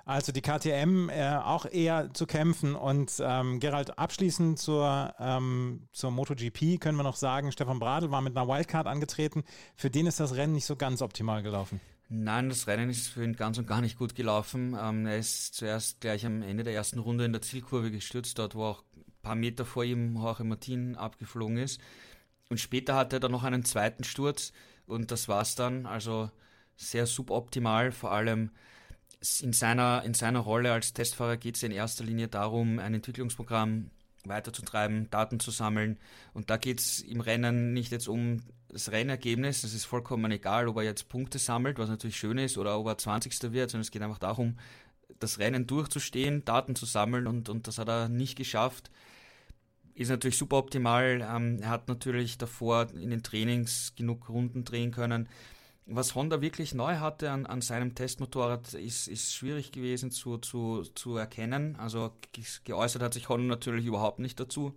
[0.10, 2.74] Also die KTM äh, auch eher zu kämpfen.
[2.74, 8.20] Und ähm, Gerald, abschließend zur, ähm, zur MotoGP können wir noch sagen, Stefan Bradl war
[8.22, 9.43] mit einer Wildcard angetreten.
[9.76, 11.80] Für den ist das Rennen nicht so ganz optimal gelaufen.
[12.07, 14.76] Nein, das Rennen ist für ihn ganz und gar nicht gut gelaufen.
[14.82, 18.55] Ähm, er ist zuerst gleich am Ende der ersten Runde in der Zielkurve gestürzt, dort
[18.55, 21.80] wo auch ein paar Meter vor ihm Jorge Martin abgeflogen ist.
[22.49, 24.53] Und später hatte er dann noch einen zweiten Sturz
[24.88, 25.86] und das war's dann.
[25.86, 26.32] Also
[26.78, 28.49] sehr suboptimal, vor allem
[29.41, 33.91] in seiner, in seiner Rolle als Testfahrer geht es in erster Linie darum, ein Entwicklungsprogramm
[34.26, 35.97] weiterzutreiben, Daten zu sammeln.
[36.34, 40.67] Und da geht es im Rennen nicht jetzt um das Rennergebnis, das ist vollkommen egal,
[40.67, 43.51] ob er jetzt Punkte sammelt, was natürlich schön ist, oder ob er 20.
[43.51, 44.57] wird, sondern es geht einfach darum,
[45.20, 48.91] das Rennen durchzustehen, Daten zu sammeln und, und das hat er nicht geschafft.
[49.95, 51.28] Ist natürlich super optimal.
[51.28, 55.28] Ähm, er hat natürlich davor in den Trainings genug Runden drehen können.
[55.91, 60.83] Was Honda wirklich neu hatte an, an seinem Testmotorrad, ist, ist schwierig gewesen zu, zu,
[60.93, 61.75] zu erkennen.
[61.77, 62.11] Also
[62.63, 64.73] geäußert hat sich Honda natürlich überhaupt nicht dazu.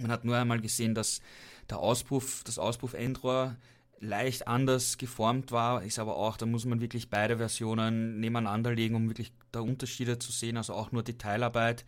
[0.00, 1.20] Man hat nur einmal gesehen, dass
[1.68, 3.56] der Auspuff, das Auspuffendrohr
[4.02, 8.96] leicht anders geformt war, ist aber auch, da muss man wirklich beide Versionen nebeneinander legen,
[8.96, 11.84] um wirklich da Unterschiede zu sehen, also auch nur Detailarbeit.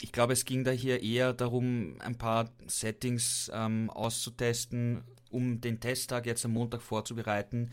[0.00, 5.80] Ich glaube, es ging da hier eher darum, ein paar Settings ähm, auszutesten, um den
[5.80, 7.70] Testtag jetzt am Montag vorzubereiten,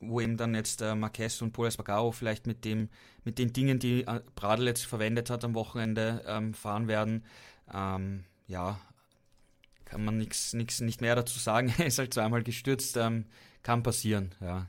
[0.00, 2.88] wo eben dann jetzt äh, Marquez und Paul Espargaro vielleicht mit dem,
[3.24, 7.24] mit den Dingen, die äh, Bradl jetzt verwendet hat am Wochenende, ähm, fahren werden.
[7.72, 8.78] Ähm, ja,
[9.84, 11.72] kann man nichts nicht mehr dazu sagen.
[11.78, 13.26] er ist halt zweimal gestürzt, ähm,
[13.62, 14.66] kann passieren, ja.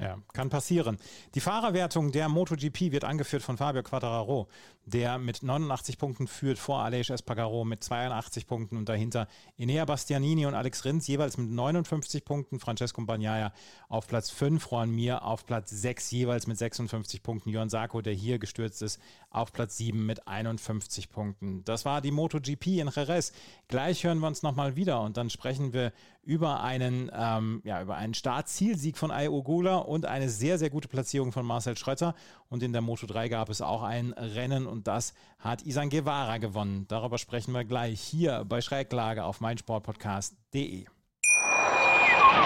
[0.00, 0.96] Ja, kann passieren.
[1.34, 4.48] Die Fahrerwertung der MotoGP wird angeführt von Fabio Quattararo,
[4.88, 10.46] der mit 89 Punkten führt vor Aleix Espargaro mit 82 Punkten und dahinter Inea Bastianini
[10.46, 13.52] und Alex Rins jeweils mit 59 Punkten, Francesco Bagnaia
[13.88, 18.14] auf Platz 5, Juan Mir auf Platz 6 jeweils mit 56 Punkten, Johann Sarko, der
[18.14, 21.64] hier gestürzt ist, auf Platz 7 mit 51 Punkten.
[21.64, 23.32] Das war die MotoGP in Jerez.
[23.68, 25.92] Gleich hören wir uns nochmal wieder und dann sprechen wir
[26.28, 30.86] über einen, ähm, ja, über einen Startzielsieg von Ai Ogula und eine sehr, sehr gute
[30.86, 32.14] Platzierung von Marcel Schrötter.
[32.48, 36.38] Und in der Moto 3 gab es auch ein Rennen und das hat Isan Guevara
[36.38, 36.86] gewonnen.
[36.88, 40.86] Darüber sprechen wir gleich hier bei Schräglage auf meinsportpodcast.de.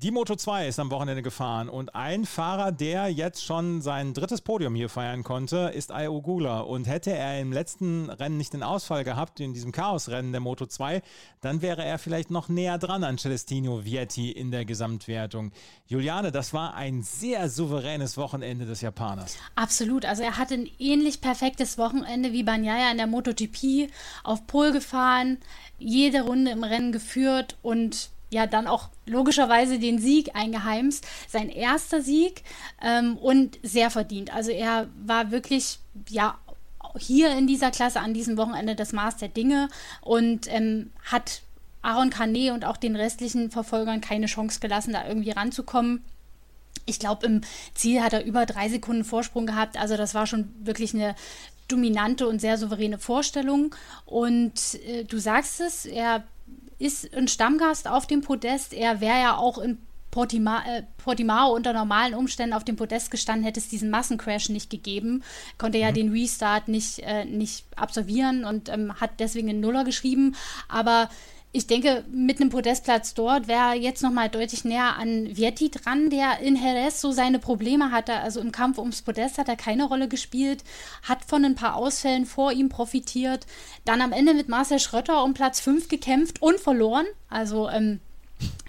[0.00, 4.42] Die Moto 2 ist am Wochenende gefahren und ein Fahrer, der jetzt schon sein drittes
[4.42, 6.60] Podium hier feiern konnte, ist Ayo Gula.
[6.60, 10.66] Und hätte er im letzten Rennen nicht den Ausfall gehabt, in diesem Chaosrennen der Moto
[10.66, 11.02] 2,
[11.40, 15.50] dann wäre er vielleicht noch näher dran an Celestino Vietti in der Gesamtwertung.
[15.88, 19.36] Juliane, das war ein sehr souveränes Wochenende des Japaners.
[19.56, 20.04] Absolut.
[20.04, 23.90] Also er hatte ein ähnlich perfektes Wochenende wie Banyaya in der MotoGP
[24.22, 25.38] auf Pol gefahren,
[25.80, 31.06] jede Runde im Rennen geführt und ja dann auch logischerweise den Sieg eingeheimst.
[31.28, 32.42] Sein erster Sieg
[32.82, 34.34] ähm, und sehr verdient.
[34.34, 36.38] Also er war wirklich, ja,
[36.96, 39.68] hier in dieser Klasse an diesem Wochenende das Maß der Dinge
[40.00, 41.42] und ähm, hat
[41.82, 46.04] Aaron Kane und auch den restlichen Verfolgern keine Chance gelassen, da irgendwie ranzukommen.
[46.86, 47.42] Ich glaube, im
[47.74, 49.78] Ziel hat er über drei Sekunden Vorsprung gehabt.
[49.78, 51.14] Also das war schon wirklich eine
[51.68, 53.74] dominante und sehr souveräne Vorstellung.
[54.06, 56.24] Und äh, du sagst es, er
[56.78, 58.72] ist ein Stammgast auf dem Podest.
[58.72, 59.78] Er wäre ja auch in
[60.10, 64.70] Portima, äh, Portimao unter normalen Umständen auf dem Podest gestanden, hätte es diesen Massencrash nicht
[64.70, 65.22] gegeben,
[65.58, 65.94] konnte ja mhm.
[65.94, 70.34] den Restart nicht, äh, nicht absolvieren und ähm, hat deswegen einen Nuller geschrieben.
[70.68, 71.10] Aber
[71.58, 76.38] ich denke, mit einem Podestplatz dort wäre jetzt nochmal deutlich näher an Vietti dran, der
[76.38, 78.14] in Jerez so seine Probleme hatte.
[78.14, 80.62] Also im Kampf ums Podest hat er keine Rolle gespielt,
[81.02, 83.44] hat von ein paar Ausfällen vor ihm profitiert.
[83.84, 87.06] Dann am Ende mit Marcel Schrötter um Platz 5 gekämpft und verloren.
[87.28, 87.98] Also, ähm,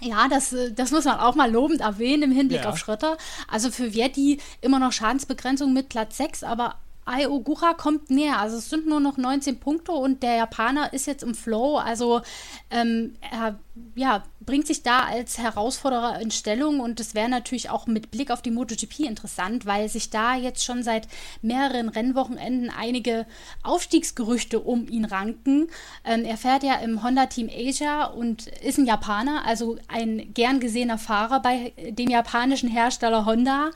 [0.00, 2.70] ja, das, das muss man auch mal lobend erwähnen im Hinblick ja.
[2.70, 3.18] auf Schrötter.
[3.46, 6.74] Also für Vietti immer noch Schadensbegrenzung mit Platz 6, aber
[7.04, 8.38] Ai Ogura kommt näher.
[8.38, 11.76] Also es sind nur noch 19 Punkte und der Japaner ist jetzt im Flow.
[11.76, 12.22] Also
[12.70, 13.58] ähm, er
[13.94, 18.30] ja, bringt sich da als Herausforderer in Stellung und es wäre natürlich auch mit Blick
[18.30, 21.08] auf die MotoGP interessant, weil sich da jetzt schon seit
[21.42, 23.26] mehreren Rennwochenenden einige
[23.62, 25.68] Aufstiegsgerüchte um ihn ranken.
[26.04, 30.60] Ähm, er fährt ja im Honda Team Asia und ist ein Japaner, also ein gern
[30.60, 33.70] gesehener Fahrer bei dem japanischen Hersteller Honda.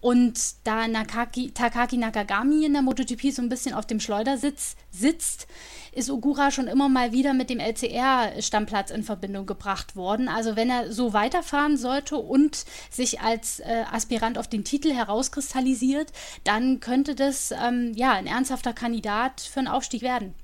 [0.00, 5.46] Und da Nakaki, Takaki Nakagami in der MotoGP so ein bisschen auf dem Schleudersitz sitzt,
[5.92, 10.28] ist Ogura schon immer mal wieder mit dem LCR-Stammplatz in Verbindung gebracht worden.
[10.28, 16.12] Also wenn er so weiterfahren sollte und sich als äh, Aspirant auf den Titel herauskristallisiert,
[16.44, 20.34] dann könnte das ähm, ja ein ernsthafter Kandidat für einen Aufstieg werden.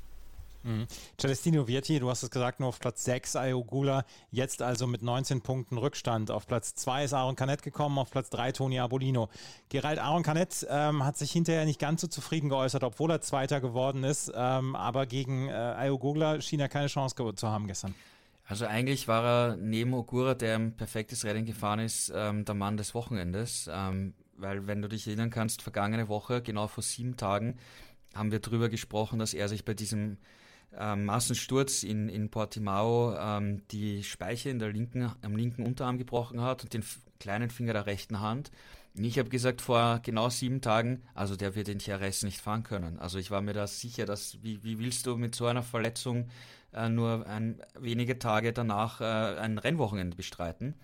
[0.67, 0.87] Mhm.
[1.19, 5.41] Celestino Vietti, du hast es gesagt, nur auf Platz 6, Ayogula, jetzt also mit 19
[5.41, 6.31] Punkten Rückstand.
[6.31, 9.29] Auf Platz 2 ist Aaron Canet gekommen, auf Platz 3 Toni Abolino.
[9.69, 13.61] Gerald Aaron Canet ähm, hat sich hinterher nicht ganz so zufrieden geäußert, obwohl er Zweiter
[13.61, 17.95] geworden ist, ähm, aber gegen äh, Ayogula schien er keine Chance zu haben gestern.
[18.49, 22.77] Also eigentlich war er neben Ogura, der ein perfektes Rennen gefahren ist, ähm, der Mann
[22.77, 23.69] des Wochenendes.
[23.73, 27.59] Ähm, weil wenn du dich erinnern kannst, vergangene Woche, genau vor sieben Tagen,
[28.15, 30.19] haben wir darüber gesprochen, dass er sich bei diesem
[30.77, 36.41] ähm, Massensturz in, in Portimao ähm, die Speiche in der linken, am linken Unterarm gebrochen
[36.41, 36.85] hat und den
[37.19, 38.51] kleinen Finger der rechten Hand.
[38.97, 42.63] Und ich habe gesagt, vor genau sieben Tagen, also der wird in TRS nicht fahren
[42.63, 42.99] können.
[42.99, 46.29] Also ich war mir da sicher, dass, wie, wie willst du mit so einer Verletzung
[46.73, 49.05] äh, nur ein, wenige Tage danach äh,
[49.39, 50.75] ein Rennwochenende bestreiten.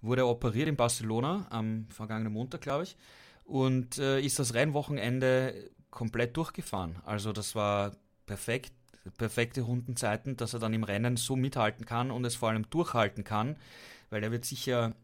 [0.00, 2.96] Wurde operiert in Barcelona am vergangenen Montag, glaube ich,
[3.44, 6.96] und äh, ist das Rennwochenende komplett durchgefahren.
[7.04, 8.72] Also das war perfekt,
[9.10, 13.24] perfekte Rundenzeiten, dass er dann im Rennen so mithalten kann und es vor allem durchhalten
[13.24, 13.56] kann,
[14.10, 14.94] weil er wird sicher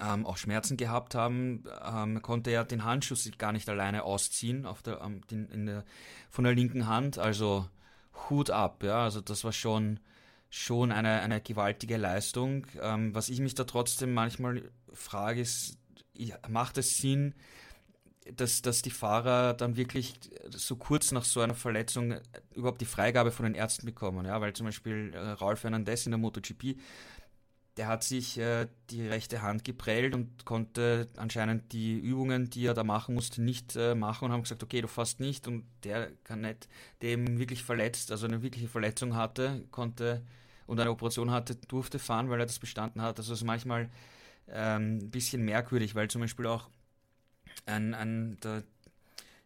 [0.00, 4.66] ähm, auch Schmerzen gehabt haben, ähm, konnte er den Handschuh sich gar nicht alleine ausziehen
[4.66, 5.84] auf der, ähm, den, der,
[6.30, 7.18] von der linken Hand.
[7.18, 7.68] Also
[8.28, 10.00] Hut ab, ja, also das war schon,
[10.50, 12.66] schon eine, eine gewaltige Leistung.
[12.80, 15.78] Ähm, was ich mich da trotzdem manchmal frage, ist,
[16.48, 17.34] macht es Sinn,
[18.36, 20.14] dass, dass die Fahrer dann wirklich
[20.50, 22.16] so kurz nach so einer Verletzung
[22.54, 26.12] überhaupt die Freigabe von den Ärzten bekommen, ja, weil zum Beispiel äh, Ralf Hernandez in
[26.12, 26.76] der MotoGP
[27.76, 32.74] der hat sich äh, die rechte Hand geprellt und konnte anscheinend die Übungen, die er
[32.74, 36.10] da machen musste, nicht äh, machen und haben gesagt, okay, du fährst nicht und der
[36.24, 36.68] kann nicht,
[37.00, 40.22] dem wirklich verletzt, also eine wirkliche Verletzung hatte, konnte
[40.66, 43.18] und eine Operation hatte, durfte fahren, weil er das bestanden hat.
[43.18, 43.88] Also es ist manchmal
[44.48, 46.68] ähm, ein bisschen merkwürdig, weil zum Beispiel auch
[47.66, 48.62] ein, ein der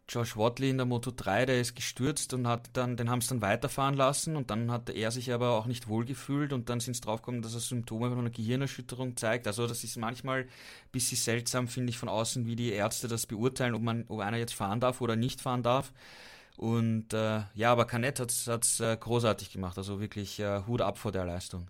[0.09, 3.27] Josh Watley in der Moto 3, der ist gestürzt und hat dann, den haben sie
[3.29, 6.93] dann weiterfahren lassen und dann hat er sich aber auch nicht wohlgefühlt und dann sind
[6.93, 9.47] es draufgekommen, dass er Symptome von einer Gehirnerschütterung zeigt.
[9.47, 10.49] Also das ist manchmal ein
[10.93, 14.37] bisschen seltsam, finde ich, von außen, wie die Ärzte das beurteilen, ob man, ob einer
[14.37, 15.91] jetzt fahren darf oder nicht fahren darf.
[16.55, 20.97] Und äh, ja, aber Canet hat es äh, großartig gemacht, also wirklich äh, Hut ab
[20.97, 21.67] vor der Leistung.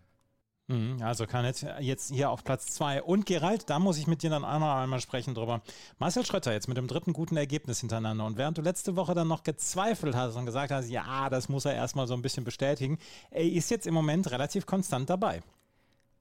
[0.69, 3.03] Mhm, also kann jetzt, jetzt hier auf Platz 2.
[3.03, 5.61] Und Gerald, da muss ich mit dir dann auch noch einmal sprechen drüber.
[5.97, 8.25] Marcel Schrötter jetzt mit dem dritten guten Ergebnis hintereinander.
[8.25, 11.63] Und während du letzte Woche dann noch gezweifelt hast und gesagt hast, ja, das muss
[11.63, 12.97] er erstmal so ein bisschen bestätigen,
[13.31, 15.41] er ist jetzt im Moment relativ konstant dabei.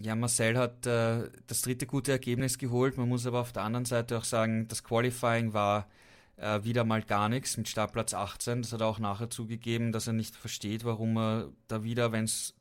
[0.00, 2.98] Ja, Marcel hat äh, das dritte gute Ergebnis geholt.
[2.98, 5.88] Man muss aber auf der anderen Seite auch sagen, das Qualifying war
[6.36, 8.62] äh, wieder mal gar nichts mit Startplatz 18.
[8.62, 12.24] Das hat er auch nachher zugegeben, dass er nicht versteht, warum er da wieder, wenn
[12.24, 12.55] es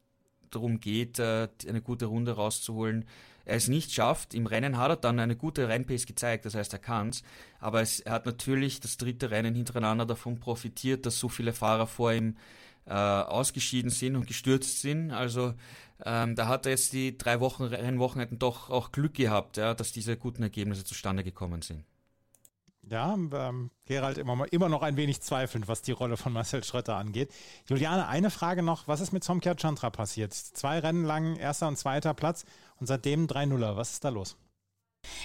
[0.51, 3.05] darum geht, äh, eine gute Runde rauszuholen,
[3.45, 4.33] er es nicht schafft.
[4.33, 7.23] Im Rennen hat er dann eine gute Rennpace gezeigt, das heißt, er kann es.
[7.59, 11.87] Aber es, er hat natürlich das dritte Rennen hintereinander davon profitiert, dass so viele Fahrer
[11.87, 12.37] vor ihm
[12.87, 15.11] äh, ausgeschieden sind und gestürzt sind.
[15.11, 15.53] Also
[16.03, 19.91] ähm, da hat er jetzt die drei Wochen Rennwochenenden doch auch Glück gehabt, ja, dass
[19.91, 21.83] diese guten Ergebnisse zustande gekommen sind.
[22.89, 26.95] Ja, ähm, Gerald immer, immer noch ein wenig zweifelnd, was die Rolle von Marcel Schröter
[26.97, 27.31] angeht.
[27.67, 28.87] Juliane, eine Frage noch.
[28.87, 30.33] Was ist mit Somkya Chandra passiert?
[30.33, 32.45] Zwei Rennen lang erster und zweiter Platz
[32.79, 33.75] und seitdem 3-0er.
[33.75, 34.37] Was ist da los?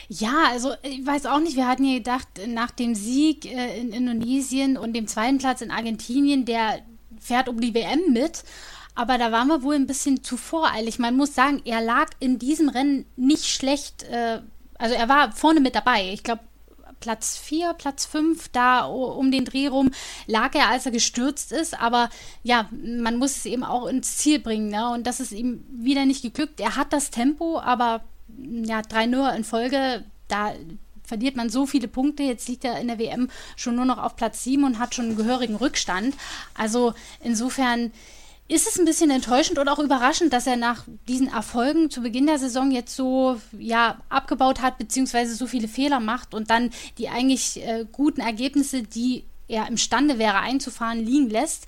[0.09, 3.93] Ja, also ich weiß auch nicht, wir hatten ja gedacht, nach dem Sieg äh, in
[3.93, 6.81] Indonesien und dem zweiten Platz in Argentinien, der
[7.19, 8.45] fährt um die WM mit.
[8.95, 10.99] Aber da waren wir wohl ein bisschen zu voreilig.
[10.99, 14.03] Man muss sagen, er lag in diesem Rennen nicht schlecht.
[14.05, 14.41] Äh,
[14.79, 16.13] also er war vorne mit dabei.
[16.13, 16.43] Ich glaube,
[17.01, 19.91] Platz 4, Platz 5, da um den Dreh rum
[20.27, 21.81] lag er, als er gestürzt ist.
[21.81, 22.11] Aber
[22.43, 24.69] ja, man muss es eben auch ins Ziel bringen.
[24.69, 24.91] Ne?
[24.91, 26.61] Und das ist ihm wieder nicht geglückt.
[26.61, 28.03] Er hat das Tempo, aber
[28.39, 30.55] ja, 3-0 in Folge, da
[31.03, 32.23] verliert man so viele Punkte.
[32.23, 35.07] Jetzt liegt er in der WM schon nur noch auf Platz 7 und hat schon
[35.07, 36.15] einen gehörigen Rückstand.
[36.55, 37.91] Also insofern
[38.51, 42.27] ist es ein bisschen enttäuschend und auch überraschend, dass er nach diesen Erfolgen zu Beginn
[42.27, 47.09] der Saison jetzt so ja, abgebaut hat, beziehungsweise so viele Fehler macht und dann die
[47.09, 51.67] eigentlich äh, guten Ergebnisse, die er imstande wäre einzufahren, liegen lässt.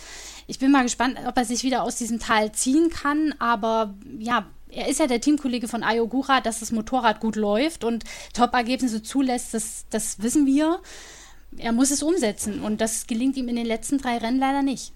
[0.49, 4.47] Ich bin mal gespannt, ob er sich wieder aus diesem Tal ziehen kann, aber ja,
[4.69, 8.03] er ist ja der Teamkollege von Ayogura, dass das Motorrad gut läuft und
[8.35, 10.81] Top-Ergebnisse zulässt, das, das wissen wir.
[11.59, 14.93] Er muss es umsetzen und das gelingt ihm in den letzten drei Rennen leider nicht.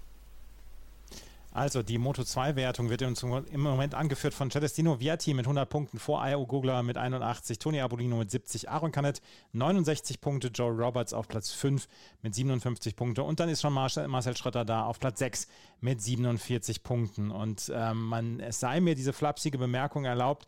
[1.57, 6.45] Also die Moto2-Wertung wird im Moment angeführt von Celestino Viatti mit 100 Punkten vor Io
[6.47, 11.53] Gugler mit 81, Tony Abolino mit 70, Aaron Canet 69 Punkte, Joe Roberts auf Platz
[11.53, 11.89] 5
[12.21, 15.49] mit 57 Punkte und dann ist schon Marcel, Marcel Schrötter da auf Platz 6
[15.81, 20.47] mit 47 Punkten und ähm, man, es sei mir diese flapsige Bemerkung erlaubt,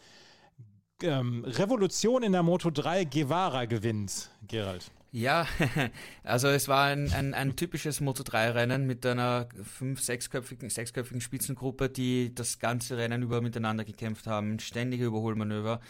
[1.02, 4.90] ähm, Revolution in der Moto 3, Guevara gewinnt, Gerald.
[5.10, 5.46] Ja,
[6.22, 12.34] also es war ein, ein, ein typisches Moto3-Rennen mit einer fünf-, sechsköpfigen, sechsköpfigen Spitzengruppe, die
[12.34, 15.80] das ganze Rennen über miteinander gekämpft haben, ständige Überholmanöver.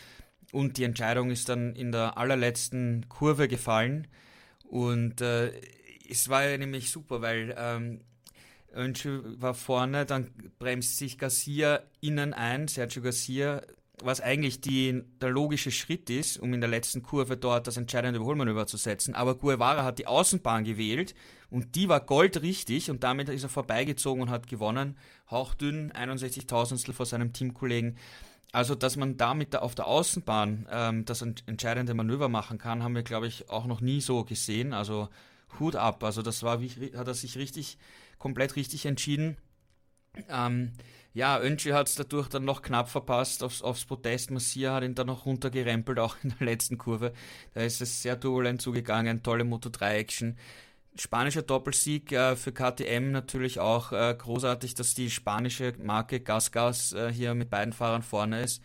[0.53, 4.07] Und die Entscheidung ist dann in der allerletzten Kurve gefallen.
[4.69, 5.53] Und äh,
[6.09, 8.01] es war ja nämlich super, weil ähm,
[8.75, 13.63] Öncü war vorne, dann bremst sich Garcia innen ein, Sergio Garcia,
[14.03, 18.19] was eigentlich die, der logische Schritt ist, um in der letzten Kurve dort das entscheidende
[18.19, 19.15] Überholmanöver zu setzen.
[19.15, 21.15] Aber Guevara hat die Außenbahn gewählt
[21.51, 24.97] und die war goldrichtig und damit ist er vorbeigezogen und hat gewonnen.
[25.31, 27.97] Hauchdünn, 61 Tausendstel vor seinem Teamkollegen.
[28.53, 33.03] Also, dass man damit auf der Außenbahn ähm, das entscheidende Manöver machen kann, haben wir,
[33.03, 34.73] glaube ich, auch noch nie so gesehen.
[34.73, 35.09] Also
[35.59, 36.03] Hut ab.
[36.05, 37.79] Also das war, hat er sich richtig,
[38.19, 39.37] komplett richtig entschieden.
[40.29, 40.73] Ähm,
[41.19, 44.31] ja, Öncü hat es dadurch dann noch knapp verpasst aufs, aufs Podest.
[44.31, 47.13] Massia hat ihn dann noch runtergerempelt, auch in der letzten Kurve.
[47.55, 50.37] Da ist es sehr turbulent zugegangen, tolle Moto3-Action.
[50.95, 57.13] Spanischer Doppelsieg äh, für KTM natürlich auch äh, großartig, dass die spanische Marke Gasgas äh,
[57.13, 58.63] hier mit beiden Fahrern vorne ist.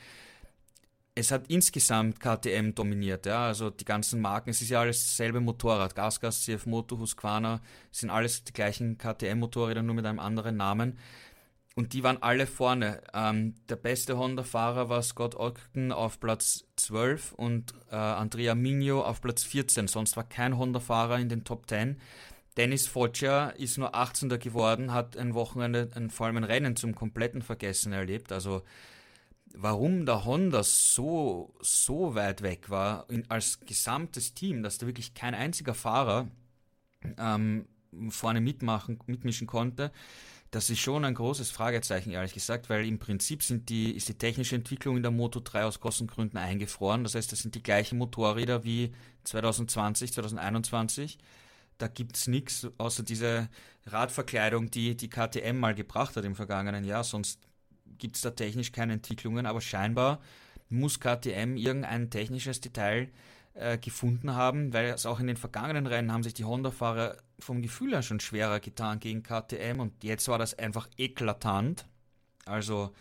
[1.16, 5.42] Es hat insgesamt KTM dominiert, ja, also die ganzen Marken, es ist ja alles dasselbe
[5.42, 10.98] Motorrad, Gasgas, CF Moto, Husqvarna, sind alles die gleichen KTM-Motorräder, nur mit einem anderen Namen.
[11.76, 13.02] Und die waren alle vorne.
[13.14, 19.22] Ähm, der beste Honda-Fahrer war Scott Ogden auf Platz 12 und äh, Andrea Migno auf
[19.22, 19.88] Platz 14.
[19.88, 21.98] Sonst war kein Honda-Fahrer in den Top 10.
[22.58, 24.30] Dennis Foggia ist nur 18.
[24.38, 28.32] geworden, hat ein Wochenende, ein, vor allem ein Rennen zum kompletten Vergessen erlebt.
[28.32, 28.62] Also
[29.56, 35.16] warum der Honda so, so weit weg war in, als gesamtes Team, dass da wirklich
[35.16, 36.28] kein einziger Fahrer
[37.18, 37.66] ähm,
[38.10, 39.92] vorne mitmachen, mitmischen konnte
[40.54, 44.14] das ist schon ein großes Fragezeichen, ehrlich gesagt, weil im Prinzip sind die, ist die
[44.14, 47.04] technische Entwicklung in der Moto 3 aus Kostengründen eingefroren.
[47.04, 48.92] Das heißt, das sind die gleichen Motorräder wie
[49.24, 51.18] 2020, 2021.
[51.80, 53.50] Da gibt es nichts außer diese
[53.88, 57.04] Radverkleidung, die die KTM mal gebracht hat im vergangenen Jahr.
[57.04, 57.40] Sonst
[57.98, 59.48] gibt es da technisch keine Entwicklungen.
[59.48, 60.22] Aber scheinbar
[60.70, 63.10] muss KTM irgendein technisches Detail
[63.54, 67.62] äh, gefunden haben, weil es auch in den vergangenen Rennen haben sich die Honda-Fahrer vom
[67.62, 71.86] Gefühl her schon schwerer getan gegen KTM und jetzt war das einfach eklatant.
[72.46, 72.94] Also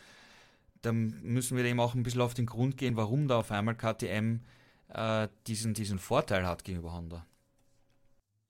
[0.83, 3.77] da müssen wir dem auch ein bisschen auf den Grund gehen, warum da auf einmal
[3.77, 4.41] KTM
[4.89, 7.25] äh, diesen, diesen Vorteil hat gegenüber Honda.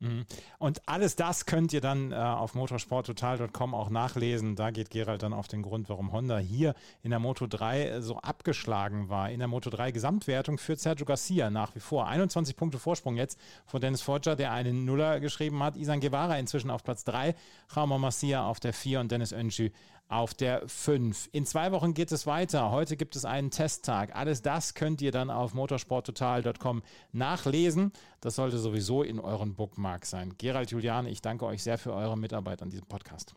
[0.02, 0.26] Mhm.
[0.58, 4.56] Und alles das könnt ihr dann äh, auf motorsporttotal.com auch nachlesen.
[4.56, 8.02] Da geht Gerald dann auf den Grund, warum Honda hier in der Moto 3 äh,
[8.02, 9.30] so abgeschlagen war.
[9.30, 12.08] In der Moto 3 Gesamtwertung führt Sergio Garcia nach wie vor.
[12.08, 15.76] 21 Punkte Vorsprung jetzt vor Dennis Foggia, der einen Nuller geschrieben hat.
[15.76, 17.36] Isan Guevara inzwischen auf Platz 3,
[17.74, 19.70] Jaume Macia auf der 4 und Dennis Öncü
[20.12, 21.30] auf der 5.
[21.32, 22.70] In zwei Wochen geht es weiter.
[22.70, 24.14] Heute gibt es einen Testtag.
[24.14, 26.82] Alles das könnt ihr dann auf motorsporttotal.com
[27.12, 27.92] nachlesen.
[28.20, 30.34] Das sollte sowieso in euren Bookmarks sein.
[30.36, 33.34] Gerald Juliane, ich danke euch sehr für eure Mitarbeit an diesem Podcast.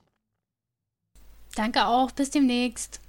[1.55, 2.11] Danke auch.
[2.11, 2.99] Bis demnächst.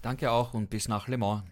[0.00, 1.44] Danke auch und bis nach Le Mans.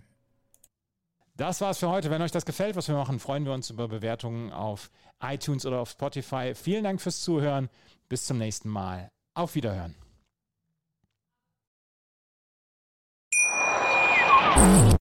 [1.36, 2.10] Das war's für heute.
[2.10, 5.80] Wenn euch das gefällt, was wir machen, freuen wir uns über Bewertungen auf iTunes oder
[5.80, 6.54] auf Spotify.
[6.54, 7.68] Vielen Dank fürs Zuhören.
[8.08, 9.10] Bis zum nächsten Mal.
[9.34, 9.94] Auf Wiederhören.